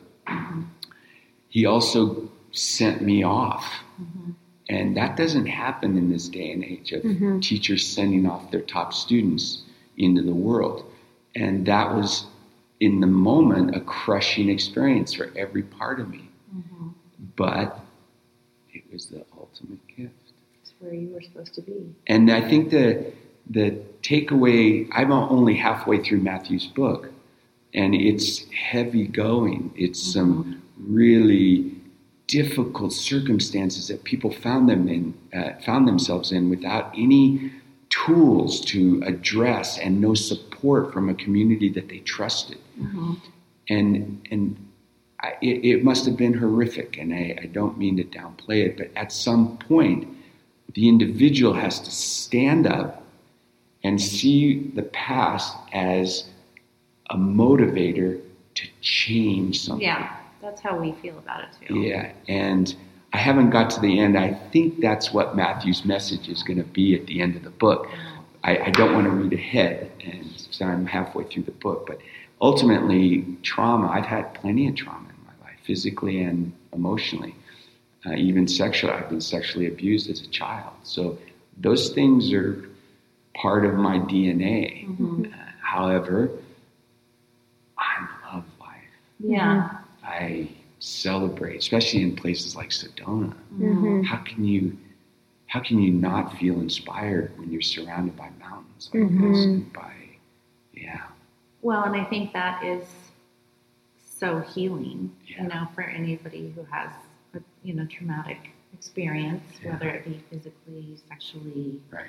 He 1.49 1.65
also 1.65 2.29
sent 2.53 3.01
me 3.01 3.23
off. 3.23 3.65
And 4.69 4.95
that 4.95 5.17
doesn't 5.17 5.47
happen 5.47 5.97
in 5.97 6.09
this 6.09 6.29
day 6.29 6.51
and 6.51 6.63
age 6.63 6.93
of 6.93 7.03
Mhm. 7.03 7.41
teachers 7.41 7.85
sending 7.85 8.25
off 8.25 8.49
their 8.49 8.61
top 8.61 8.93
students 8.93 9.63
into 9.97 10.21
the 10.21 10.33
world. 10.33 10.85
And 11.35 11.65
that 11.65 11.93
was, 11.93 12.27
in 12.79 13.01
the 13.01 13.07
moment, 13.07 13.75
a 13.75 13.81
crushing 13.81 14.49
experience 14.49 15.13
for 15.13 15.31
every 15.35 15.63
part 15.63 15.99
of 15.99 16.09
me. 16.09 16.29
Mhm. 16.55 16.93
But 17.35 17.83
it 18.73 18.83
was 18.91 19.07
the 19.07 19.25
ultimate 19.37 19.85
gift. 19.87 20.13
It's 20.61 20.73
where 20.79 20.93
you 20.93 21.09
were 21.09 21.21
supposed 21.21 21.55
to 21.55 21.61
be. 21.61 21.93
And 22.07 22.31
I 22.31 22.41
think 22.41 22.69
the 22.69 23.11
the 23.49 23.75
takeaway 24.01 24.87
I'm 24.93 25.11
only 25.11 25.55
halfway 25.55 25.97
through 26.01 26.21
Matthew's 26.21 26.65
book, 26.67 27.11
and 27.73 27.93
it's 27.93 28.49
heavy 28.51 29.05
going. 29.05 29.71
It's 29.75 30.01
some 30.01 30.61
really 30.79 31.75
difficult 32.27 32.93
circumstances 32.93 33.87
that 33.89 34.03
people 34.03 34.31
found 34.31 34.69
them 34.69 34.87
in, 34.87 35.13
uh, 35.33 35.53
found 35.65 35.87
themselves 35.87 36.31
in, 36.31 36.49
without 36.49 36.91
any 36.97 37.51
tools 37.89 38.61
to 38.61 39.03
address 39.05 39.77
and 39.77 40.01
no 40.01 40.13
support 40.13 40.91
from 40.93 41.09
a 41.09 41.13
community 41.13 41.69
that 41.69 41.89
they 41.89 41.99
trusted. 41.99 42.57
Mhm. 42.79 43.17
And 43.69 44.27
and 44.31 44.57
I, 45.21 45.35
it, 45.41 45.63
it 45.63 45.83
must 45.83 46.05
have 46.05 46.17
been 46.17 46.33
horrific. 46.33 46.97
And 46.97 47.13
I, 47.13 47.37
I 47.41 47.45
don't 47.45 47.77
mean 47.77 47.97
to 47.97 48.03
downplay 48.03 48.65
it, 48.65 48.77
but 48.77 48.89
at 48.95 49.11
some 49.11 49.57
point, 49.57 50.07
the 50.73 50.87
individual 50.89 51.53
has 51.53 51.79
to 51.81 51.91
stand 51.91 52.67
up 52.67 53.05
and 53.83 54.01
see 54.01 54.71
the 54.75 54.83
past 54.83 55.55
as 55.71 56.25
a 57.09 57.15
motivator 57.15 58.19
to 58.55 58.67
change 58.81 59.61
something. 59.61 59.85
Yeah, 59.85 60.15
that's 60.43 60.61
how 60.61 60.77
we 60.77 60.91
feel 61.01 61.17
about 61.17 61.41
it 61.41 61.49
too. 61.67 61.79
Yeah, 61.79 62.11
and 62.27 62.75
I 63.13 63.17
haven't 63.17 63.51
got 63.51 63.69
to 63.71 63.79
the 63.79 63.99
end. 63.99 64.17
I 64.17 64.33
think 64.51 64.81
that's 64.81 65.13
what 65.13 65.35
Matthew's 65.35 65.85
message 65.85 66.27
is 66.27 66.43
going 66.43 66.57
to 66.57 66.63
be 66.63 66.95
at 66.95 67.07
the 67.07 67.21
end 67.21 67.35
of 67.35 67.43
the 67.43 67.49
book. 67.49 67.87
I, 68.43 68.57
I 68.57 68.69
don't 68.71 68.93
want 68.93 69.05
to 69.05 69.11
read 69.11 69.33
ahead, 69.33 69.91
and 70.03 70.29
so 70.35 70.65
I'm 70.65 70.85
halfway 70.85 71.23
through 71.23 71.43
the 71.43 71.51
book. 71.51 71.85
But 71.87 71.99
ultimately, 72.41 73.25
trauma. 73.41 73.87
I've 73.87 74.05
had 74.05 74.33
plenty 74.33 74.67
of 74.67 74.75
trauma 74.75 75.07
in 75.09 75.25
my 75.25 75.47
life, 75.47 75.59
physically 75.63 76.21
and 76.21 76.51
emotionally, 76.73 77.35
uh, 78.05 78.13
even 78.13 78.47
sexually. 78.47 78.93
I've 78.93 79.09
been 79.09 79.21
sexually 79.21 79.67
abused 79.67 80.09
as 80.09 80.21
a 80.21 80.27
child, 80.27 80.73
so 80.83 81.17
those 81.57 81.91
things 81.91 82.33
are 82.33 82.67
part 83.33 83.65
of 83.65 83.75
my 83.75 83.99
DNA. 83.99 84.87
Mm-hmm. 84.87 85.25
Uh, 85.25 85.37
however, 85.61 86.31
I 87.77 88.07
love 88.33 88.43
life. 88.59 88.77
Yeah. 89.19 89.77
I 90.03 90.49
celebrate, 90.79 91.57
especially 91.57 92.01
in 92.03 92.15
places 92.15 92.55
like 92.55 92.69
Sedona. 92.69 93.33
Mhm. 93.57 94.05
How 94.05 94.17
can 94.17 94.43
you 94.43 94.77
how 95.47 95.59
can 95.59 95.79
you 95.79 95.91
not 95.91 96.35
feel 96.39 96.59
inspired 96.61 97.31
when 97.37 97.51
you're 97.51 97.61
surrounded 97.61 98.15
by 98.17 98.27
mountains 98.39 98.89
like 98.91 99.03
Mhm. 99.03 99.21
this 99.21 99.45
and 99.45 99.71
by 99.73 99.93
yeah. 100.73 101.03
Well, 101.61 101.83
and 101.83 101.95
I 101.95 102.03
think 102.05 102.33
that 102.33 102.63
is 102.65 102.87
so 104.03 104.39
healing, 104.39 105.11
Yeah. 105.27 105.43
you 105.43 105.49
know, 105.49 105.67
for 105.75 105.81
anybody 105.83 106.51
who 106.55 106.63
has 106.63 106.89
a 107.35 107.39
you 107.63 107.73
know 107.75 107.85
traumatic 107.85 108.49
experience, 108.73 109.43
Yeah. 109.61 109.73
whether 109.73 109.89
it 109.89 110.05
be 110.05 110.23
physically, 110.29 110.97
sexually, 111.07 111.79
Right. 111.91 112.07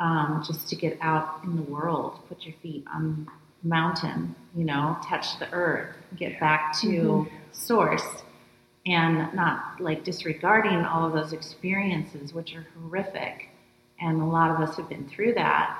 um, 0.00 0.42
just 0.44 0.68
to 0.70 0.76
get 0.76 0.96
out 1.02 1.40
in 1.44 1.56
the 1.56 1.62
world, 1.62 2.20
put 2.28 2.44
your 2.46 2.54
feet 2.62 2.84
on 2.92 3.24
the 3.26 3.30
mountain, 3.62 4.34
you 4.54 4.64
know, 4.64 4.96
touch 5.04 5.38
the 5.38 5.50
earth, 5.52 5.94
get 6.16 6.38
back 6.40 6.78
to 6.80 6.88
mm-hmm. 6.88 7.34
source, 7.52 8.06
and 8.86 9.32
not 9.34 9.80
like 9.80 10.04
disregarding 10.04 10.84
all 10.84 11.06
of 11.06 11.12
those 11.12 11.32
experiences, 11.32 12.34
which 12.34 12.54
are 12.54 12.66
horrific. 12.80 13.48
And 14.00 14.20
a 14.20 14.24
lot 14.24 14.50
of 14.50 14.60
us 14.68 14.76
have 14.76 14.88
been 14.88 15.08
through 15.08 15.34
that. 15.34 15.78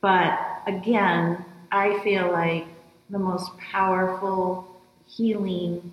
But 0.00 0.38
again, 0.66 1.44
I 1.70 2.00
feel 2.02 2.32
like 2.32 2.66
the 3.10 3.18
most 3.18 3.56
powerful 3.58 4.66
healing 5.06 5.92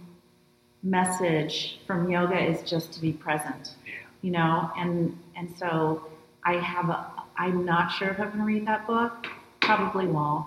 message 0.84 1.80
from 1.86 2.10
yoga 2.10 2.40
is 2.40 2.68
just 2.68 2.94
to 2.94 3.02
be 3.02 3.12
present 3.12 3.76
Yeah. 3.86 3.94
you 4.22 4.32
know 4.32 4.72
and 4.78 5.18
and 5.36 5.54
so 5.58 6.06
i 6.46 6.54
have 6.54 6.90
a 6.90 7.12
i'm 7.36 7.66
not 7.66 7.92
sure 7.92 8.10
if 8.10 8.20
i'm 8.20 8.28
going 8.28 8.40
to 8.40 8.46
read 8.46 8.68
that 8.68 8.86
book 8.86 9.28
probably 9.68 10.08
won't. 10.08 10.46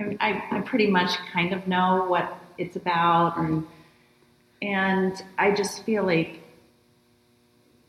I, 0.00 0.04
mean, 0.04 0.18
I, 0.20 0.42
I 0.52 0.60
pretty 0.60 0.86
much 0.88 1.16
kind 1.32 1.52
of 1.52 1.66
know 1.66 2.06
what 2.08 2.38
it's 2.56 2.76
about 2.76 3.36
and 3.38 3.66
and 4.62 5.22
i 5.38 5.52
just 5.52 5.84
feel 5.84 6.04
like 6.04 6.40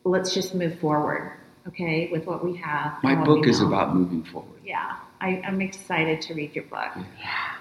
let's 0.04 0.34
just 0.34 0.54
move 0.56 0.80
forward 0.80 1.34
okay 1.68 2.10
with 2.12 2.26
what 2.26 2.44
we 2.44 2.56
have 2.58 3.02
My 3.04 3.16
book 3.16 3.48
is 3.48 3.62
about 3.62 3.96
moving 3.96 4.24
forward. 4.24 4.60
yeah 4.64 4.98
I, 5.22 5.42
i'm 5.46 5.62
excited 5.62 6.22
to 6.24 6.34
read 6.34 6.56
your 6.56 6.66
book 6.66 6.92
Yeah, 6.96 7.56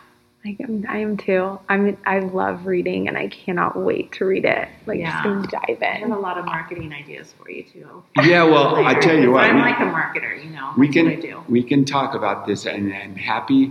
I 0.45 0.57
am, 0.61 0.85
I 0.89 0.99
am 0.99 1.17
too. 1.17 1.59
I'm. 1.69 1.99
I 2.07 2.21
love 2.21 2.65
reading, 2.67 3.09
and 3.09 3.19
I 3.19 3.27
cannot 3.27 3.77
wait 3.77 4.13
to 4.13 4.25
read 4.25 4.45
it. 4.45 4.69
Like 4.87 5.01
Yeah. 5.01 5.11
just 5.11 5.25
gonna 5.25 5.47
dive 5.49 5.83
in. 5.83 5.89
i 5.89 5.99
have 5.99 6.11
a 6.13 6.17
lot 6.17 6.39
of 6.39 6.45
marketing 6.45 6.93
ideas 6.93 7.35
for 7.37 7.51
you 7.51 7.65
too 7.65 8.05
Yeah, 8.23 8.45
well, 8.45 8.77
I 8.77 8.95
tell 8.95 9.19
you 9.19 9.33
what, 9.37 9.45
i'm 9.51 9.57
we- 9.57 9.63
like 9.63 9.81
a 9.81 9.83
marketer 9.83 10.43
you 10.43 10.51
know 10.51 10.73
we 10.79 10.87
That's 10.87 10.95
can 10.95 11.05
what 11.07 11.15
i 11.15 11.21
do 11.21 11.43
we 11.49 11.63
can 11.63 11.85
talk 11.85 12.15
about 12.15 12.47
this 12.47 12.67
and 12.67 12.95
I'm 12.95 13.17
happy 13.17 13.71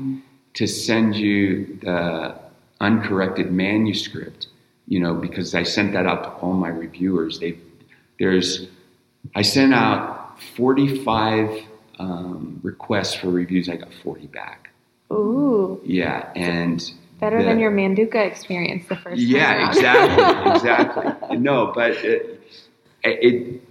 to 0.58 0.66
send 0.68 1.16
you 1.16 1.78
the 1.82 2.34
uncorrected 2.82 3.52
manuscript 3.52 4.48
you 4.88 5.00
know 5.00 5.14
because 5.14 5.54
I 5.54 5.64
sent 5.64 5.94
that 5.94 6.06
out 6.06 6.24
to 6.24 6.30
all 6.42 6.54
my 6.54 6.70
reviewers. 6.70 7.40
They 7.40 7.58
there's 8.20 8.68
I 9.36 9.42
sent 9.42 9.74
out 9.74 10.40
45 10.56 11.64
um, 12.00 12.60
requests 12.64 13.14
for 13.16 13.28
reviews. 13.30 13.68
I 13.70 13.76
got 13.76 13.94
40 14.04 14.28
back. 14.28 14.70
Ooh, 15.12 15.80
yeah 15.86 16.32
and 16.36 16.92
better 17.20 17.40
the- 17.40 17.46
than 17.50 17.60
your 17.60 17.72
Manduka 17.72 18.26
experience 18.26 18.88
the 18.88 18.96
first 18.96 19.22
time. 19.22 19.36
yeah 19.38 19.68
exactly 19.68 20.52
exactly. 20.56 21.38
No 21.38 21.72
but 21.76 21.92
it, 22.04 22.42
it 23.04 23.62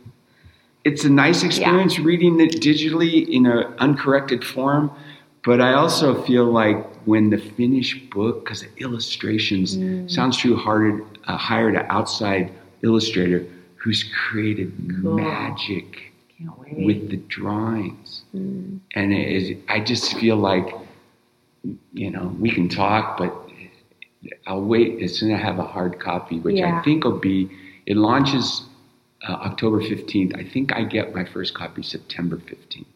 it's 0.85 1.05
a 1.05 1.11
nice 1.11 1.43
experience 1.43 1.99
reading 1.99 2.39
it 2.41 2.53
digitally 2.61 3.27
in 3.29 3.47
an 3.47 3.65
uncorrected 3.79 4.45
form 4.45 4.91
but 5.47 5.59
i 5.61 5.73
also 5.83 6.09
feel 6.29 6.45
like 6.63 6.79
when 7.13 7.25
the 7.35 7.39
finished 7.59 7.99
book 8.11 8.35
because 8.45 8.61
the 8.67 8.73
illustrations 8.87 9.69
Mm. 9.77 10.11
sounds 10.17 10.35
true 10.43 10.57
hired, 10.67 10.97
uh, 11.29 11.37
hired 11.51 11.75
an 11.81 11.87
outside 11.99 12.45
illustrator 12.87 13.41
who's 13.83 14.03
created 14.25 14.69
Cool. 15.01 15.15
magic 15.17 15.89
with 16.89 17.01
the 17.13 17.21
drawings 17.39 18.11
Mm. 18.35 18.81
and 18.99 19.07
it 19.21 19.29
is, 19.39 19.45
I 19.69 19.79
just 19.93 20.07
feel 20.21 20.37
like, 20.51 20.69
you 22.03 22.11
know, 22.15 22.27
we 22.45 22.51
can 22.57 22.69
talk, 22.69 23.05
but 23.21 23.31
I'll 24.49 24.67
wait 24.75 24.91
as 25.05 25.11
soon 25.17 25.31
as 25.33 25.37
I 25.41 25.43
have 25.49 25.59
a 25.67 25.69
hard 25.75 25.93
copy, 26.09 26.37
which 26.47 26.57
Yeah. 26.57 26.79
I 26.79 26.83
think 26.87 26.99
will 27.05 27.23
be. 27.33 27.39
It 27.93 27.97
launches 28.09 28.47
uh, 29.27 29.33
October 29.49 29.79
fifteenth. 29.93 30.33
I 30.43 30.45
think 30.53 30.67
I 30.81 30.83
get 30.97 31.15
my 31.19 31.25
first 31.35 31.51
copy 31.61 31.83
September 31.95 32.37
fifteenth. 32.53 32.93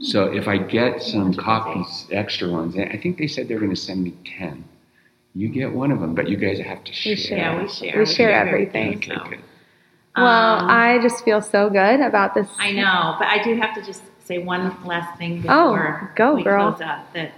So 0.00 0.24
if 0.32 0.46
I 0.48 0.58
get 0.58 1.02
some 1.02 1.32
Gotcha. 1.32 1.42
copies, 1.42 2.06
extra 2.10 2.48
ones, 2.48 2.76
I 2.76 2.96
think 2.96 3.18
they 3.18 3.26
said 3.26 3.48
they're 3.48 3.58
going 3.58 3.70
to 3.74 3.76
send 3.76 4.02
me 4.04 4.14
ten. 4.38 4.64
You 5.34 5.48
get 5.48 5.72
one 5.72 5.90
of 5.90 6.00
them, 6.00 6.14
but 6.14 6.28
you 6.28 6.36
guys 6.36 6.58
have 6.60 6.82
to 6.84 6.92
share. 6.92 7.12
We 7.12 7.16
share. 7.16 7.38
yeah 7.38 7.62
we 7.62 7.68
share 7.68 7.98
We 8.00 8.06
share 8.06 8.32
everything, 8.32 8.94
everything. 8.94 9.14
Okay, 9.16 9.24
so. 9.24 9.30
good. 9.30 9.44
Well, 10.16 10.58
Um, 10.60 10.70
I 10.70 10.98
just 11.00 11.24
feel 11.24 11.40
so 11.40 11.68
good 11.70 12.00
about 12.00 12.34
this. 12.34 12.48
I 12.58 12.72
know, 12.72 13.16
but 13.18 13.28
I 13.28 13.42
do 13.42 13.54
have 13.56 13.74
to 13.74 13.82
just 13.82 14.02
say 14.24 14.38
one 14.38 14.76
last 14.84 15.16
thing 15.18 15.38
Oh, 15.48 15.72
before 15.72 16.12
go, 16.16 16.34
we 16.34 16.42
girl. 16.44 16.72
close 16.72 16.80
up. 16.82 17.12
That 17.14 17.32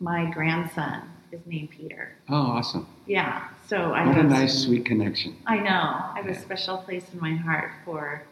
my 0.00 0.30
grandson 0.30 1.02
is 1.32 1.40
named 1.46 1.70
Peter. 1.70 2.14
Oh, 2.28 2.34
awesome! 2.34 2.86
Yeah, 3.06 3.48
so 3.66 3.92
I 3.92 4.06
What 4.06 4.16
a 4.16 4.22
have, 4.22 4.30
nice, 4.30 4.64
sweet 4.64 4.84
connection. 4.86 5.36
I 5.46 5.56
know 5.58 5.70
I 5.70 6.12
have 6.16 6.26
a 6.26 6.38
special 6.40 6.78
place 6.78 7.04
in 7.12 7.20
my 7.20 7.34
heart 7.34 7.70
for 7.84 8.22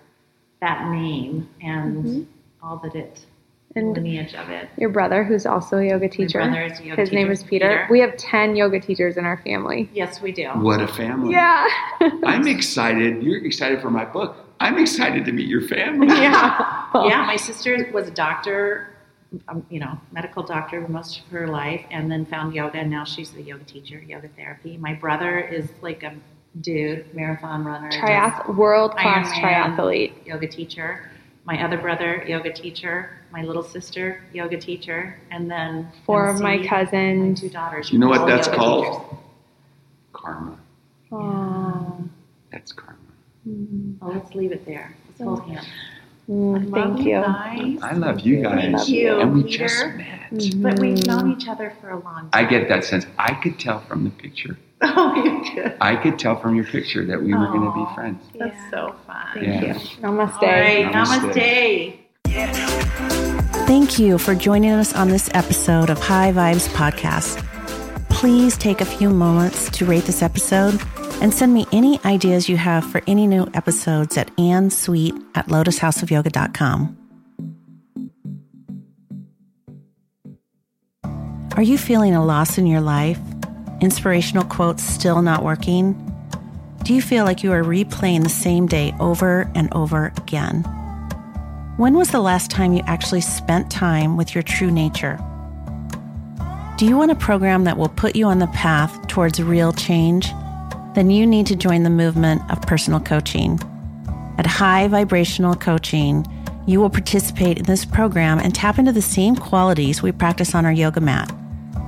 that 0.61 0.89
name 0.91 1.49
and 1.63 2.05
Mhm. 2.05 2.27
all 2.63 2.79
that 2.79 2.95
it 2.97 3.25
And 3.77 3.93
lineage 3.95 4.35
of 4.35 4.49
it. 4.49 4.69
your 4.79 4.89
brother, 4.89 5.23
who's 5.23 5.45
also 5.45 5.77
a 5.79 5.85
yoga 5.89 6.09
teacher. 6.09 6.39
brother 6.39 6.63
is 6.63 6.81
a 6.81 6.85
yoga 6.85 7.01
His 7.03 7.13
name 7.13 7.31
is 7.31 7.43
Peter. 7.43 7.69
Peter. 7.69 7.87
We 7.91 8.01
have 8.01 8.17
ten 8.17 8.57
yoga 8.57 8.81
teachers 8.81 9.17
in 9.17 9.25
our 9.25 9.37
family. 9.43 9.91
Yes, 9.93 10.23
we 10.23 10.33
do. 10.33 10.49
What 10.49 10.81
a 10.81 10.89
family! 10.89 11.33
Yeah. 11.33 11.69
I'm 12.25 12.49
excited. 12.49 13.23
You're 13.23 13.45
excited 13.45 13.81
for 13.83 13.91
my 13.91 14.05
book. 14.07 14.37
I'm 14.61 14.79
excited 14.79 15.25
to 15.27 15.33
meet 15.33 15.47
your 15.49 15.61
family. 15.61 16.07
yeah. 16.17 16.87
yeah, 16.95 17.25
my 17.27 17.37
sister 17.37 17.89
was 17.93 18.09
a 18.09 18.11
doctor, 18.11 18.97
um, 19.49 19.65
you 19.71 19.79
know, 19.79 20.01
medical 20.13 20.43
doctor 20.43 20.81
most 20.89 21.21
of 21.21 21.27
her 21.27 21.47
life, 21.47 21.85
and 21.91 22.11
then 22.11 22.25
found 22.27 22.55
yoga, 22.55 22.79
and 22.79 22.91
now 22.91 23.05
she's 23.05 23.33
a 23.37 23.43
yoga 23.43 23.65
teacher, 23.65 24.01
yoga 24.01 24.29
therapy. 24.29 24.77
My 24.79 24.95
brother 24.95 25.39
is 25.39 25.69
like 25.83 26.03
a 26.03 26.15
dude, 26.63 27.15
marathon 27.15 27.65
runner, 27.65 27.91
does 27.91 28.01
Triath- 28.01 28.57
world 28.57 28.93
class 28.97 29.31
triathlete. 29.39 30.27
yoga 30.27 30.49
teacher. 30.49 31.11
My 31.49 31.65
other 31.65 31.79
brother, 31.79 32.23
yoga 32.29 32.53
teacher. 32.53 33.19
My 33.33 33.43
little 33.43 33.63
sister, 33.63 34.23
yoga 34.35 34.59
teacher, 34.59 35.19
and 35.31 35.51
then 35.51 35.91
Four 36.05 36.29
of 36.29 36.37
MC, 36.37 36.43
my 36.43 36.57
my 36.59 36.67
cousins. 36.67 37.41
two 37.41 37.49
daughters. 37.49 37.91
You 37.91 37.99
know 37.99 38.09
what 38.09 38.27
that's 38.27 38.49
called? 38.49 38.85
teachers. 38.85 39.19
Karma. 40.13 40.59
Aw. 41.11 41.93
That's 42.53 42.73
karma. 42.73 42.99
Well, 43.47 44.13
let's 44.13 44.35
leave 44.35 44.53
it 44.53 44.67
there. 44.67 44.95
Let's 45.09 45.21
hold 45.23 45.43
hands. 45.49 45.67
Mm, 46.29 46.71
Love 46.71 46.97
thank 46.97 47.07
you. 47.07 47.13
guys. 47.15 47.79
I 47.83 47.93
love 47.95 48.21
you 48.21 48.43
guys. 48.43 48.61
Thank 48.61 48.89
you, 48.91 49.19
and 49.19 49.33
we 49.35 49.45
Peter. 49.45 49.69
just 49.69 49.87
met. 49.97 50.63
But 50.63 50.79
we've 50.81 51.07
known 51.07 51.33
each 51.33 51.49
other 51.49 51.73
for 51.81 51.89
a 51.91 51.99
long 51.99 52.29
time. 52.29 52.31
I 52.35 52.45
get 52.45 52.69
that 52.69 52.85
sense. 52.85 53.07
I 53.19 53.33
could 53.33 53.59
tell 53.59 53.81
from 53.81 54.05
the 54.05 54.11
picture. 54.11 54.59
Oh, 54.83 55.15
you 55.25 55.55
good. 55.55 55.77
I 55.81 55.97
could 55.97 56.19
tell 56.19 56.37
from 56.41 56.55
your 56.55 56.65
picture 56.65 57.05
that 57.07 57.21
we 57.23 57.35
were 57.35 57.47
going 57.49 57.63
to 57.63 57.73
be 57.75 57.85
friends. 57.95 58.23
That's 58.39 58.55
Yeah. 58.55 58.71
so 58.71 58.95
fun. 59.07 59.27
Thank 59.35 59.47
Yeah. 59.47 59.61
you. 59.63 59.75
Namaste. 60.03 60.43
All 60.43 60.49
right, 60.49 60.87
Namaste. 60.93 61.99
namaste. 62.25 63.67
Thank 63.67 63.99
you 63.99 64.19
for 64.19 64.35
joining 64.35 64.71
us 64.71 64.95
on 64.95 65.09
this 65.09 65.29
episode 65.35 65.91
of 65.91 65.99
High 66.01 66.33
Vibes 66.33 66.69
Podcast. 66.75 67.43
Please 68.09 68.57
take 68.57 68.81
a 68.81 68.85
few 68.85 69.11
moments 69.11 69.69
to 69.71 69.85
rate 69.85 70.05
this 70.05 70.23
episode 70.23 70.81
and 71.21 71.35
send 71.35 71.53
me 71.55 71.67
any 71.73 72.01
ideas 72.05 72.49
you 72.49 72.57
have 72.57 72.85
for 72.85 73.03
any 73.07 73.27
new 73.27 73.47
episodes 73.55 74.17
at 74.17 74.31
annsweet 74.39 75.15
at 75.35 75.47
lotushouseofyoga.com. 75.49 76.97
Are 81.57 81.63
you 81.63 81.77
feeling 81.77 82.15
a 82.15 82.25
loss 82.25 82.57
in 82.59 82.67
your 82.69 82.81
life? 82.81 83.19
Inspirational 83.81 84.45
quotes 84.45 84.83
still 84.83 85.23
not 85.23 85.45
working? 85.45 85.95
Do 86.83 86.95
you 86.95 87.03
feel 87.03 87.25
like 87.25 87.43
you 87.43 87.53
are 87.53 87.63
replaying 87.63 88.23
the 88.23 88.29
same 88.29 88.67
day 88.67 88.95
over 88.99 89.51
and 89.55 89.73
over 89.73 90.13
again? 90.17 90.63
When 91.77 91.95
was 91.95 92.11
the 92.11 92.21
last 92.21 92.51
time 92.51 92.73
you 92.73 92.83
actually 92.87 93.21
spent 93.21 93.71
time 93.71 94.17
with 94.17 94.35
your 94.35 94.43
true 94.43 94.71
nature? 94.71 95.17
Do 96.77 96.87
you 96.87 96.97
want 96.97 97.13
a 97.13 97.17
program 97.17 97.65
that 97.65 97.77
will 97.77 97.89
put 97.89 98.17
you 98.17 98.27
on 98.27 98.41
the 98.41 98.49
path 98.49 99.07
towards 99.07 99.41
real 99.41 99.73
change? 99.73 100.33
Then 100.95 101.11
you 101.11 101.25
need 101.25 101.47
to 101.47 101.57
join 101.57 101.85
the 101.85 101.91
movement 101.91 102.43
of 102.51 102.63
personal 102.63 102.99
coaching. 102.99 103.61
At 104.39 104.47
High 104.47 104.89
Vibrational 104.89 105.55
Coaching, 105.55 106.27
you 106.67 106.81
will 106.81 106.91
participate 106.91 107.59
in 107.59 107.65
this 107.65 107.85
program 107.85 108.39
and 108.39 108.55
tap 108.55 108.79
into 108.79 108.93
the 108.93 109.03
same 109.03 109.37
qualities 109.37 110.03
we 110.03 110.11
practice 110.11 110.55
on 110.55 110.67
our 110.67 110.73
yoga 110.73 111.01
mat, 111.01 111.33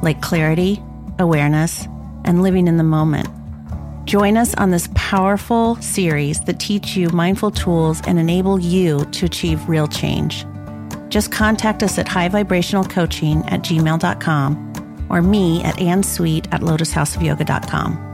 like 0.03 0.20
clarity, 0.20 0.82
awareness, 1.20 1.86
and 2.24 2.42
living 2.42 2.66
in 2.66 2.76
the 2.76 2.82
moment. 2.82 3.28
Join 4.06 4.36
us 4.36 4.54
on 4.54 4.70
this 4.70 4.88
powerful 4.94 5.76
series 5.76 6.40
that 6.40 6.58
teach 6.58 6.96
you 6.96 7.08
mindful 7.10 7.50
tools 7.52 8.00
and 8.06 8.18
enable 8.18 8.58
you 8.58 9.04
to 9.12 9.26
achieve 9.26 9.68
real 9.68 9.86
change. 9.86 10.44
Just 11.10 11.30
contact 11.30 11.82
us 11.82 11.98
at 11.98 12.06
highvibrationalcoaching 12.06 13.50
at 13.52 13.60
gmail.com 13.60 15.06
or 15.08 15.22
me 15.22 15.62
at 15.62 15.78
annsweet 15.80 16.48
at 16.52 16.62
lotushouseofyoga.com. 16.62 18.09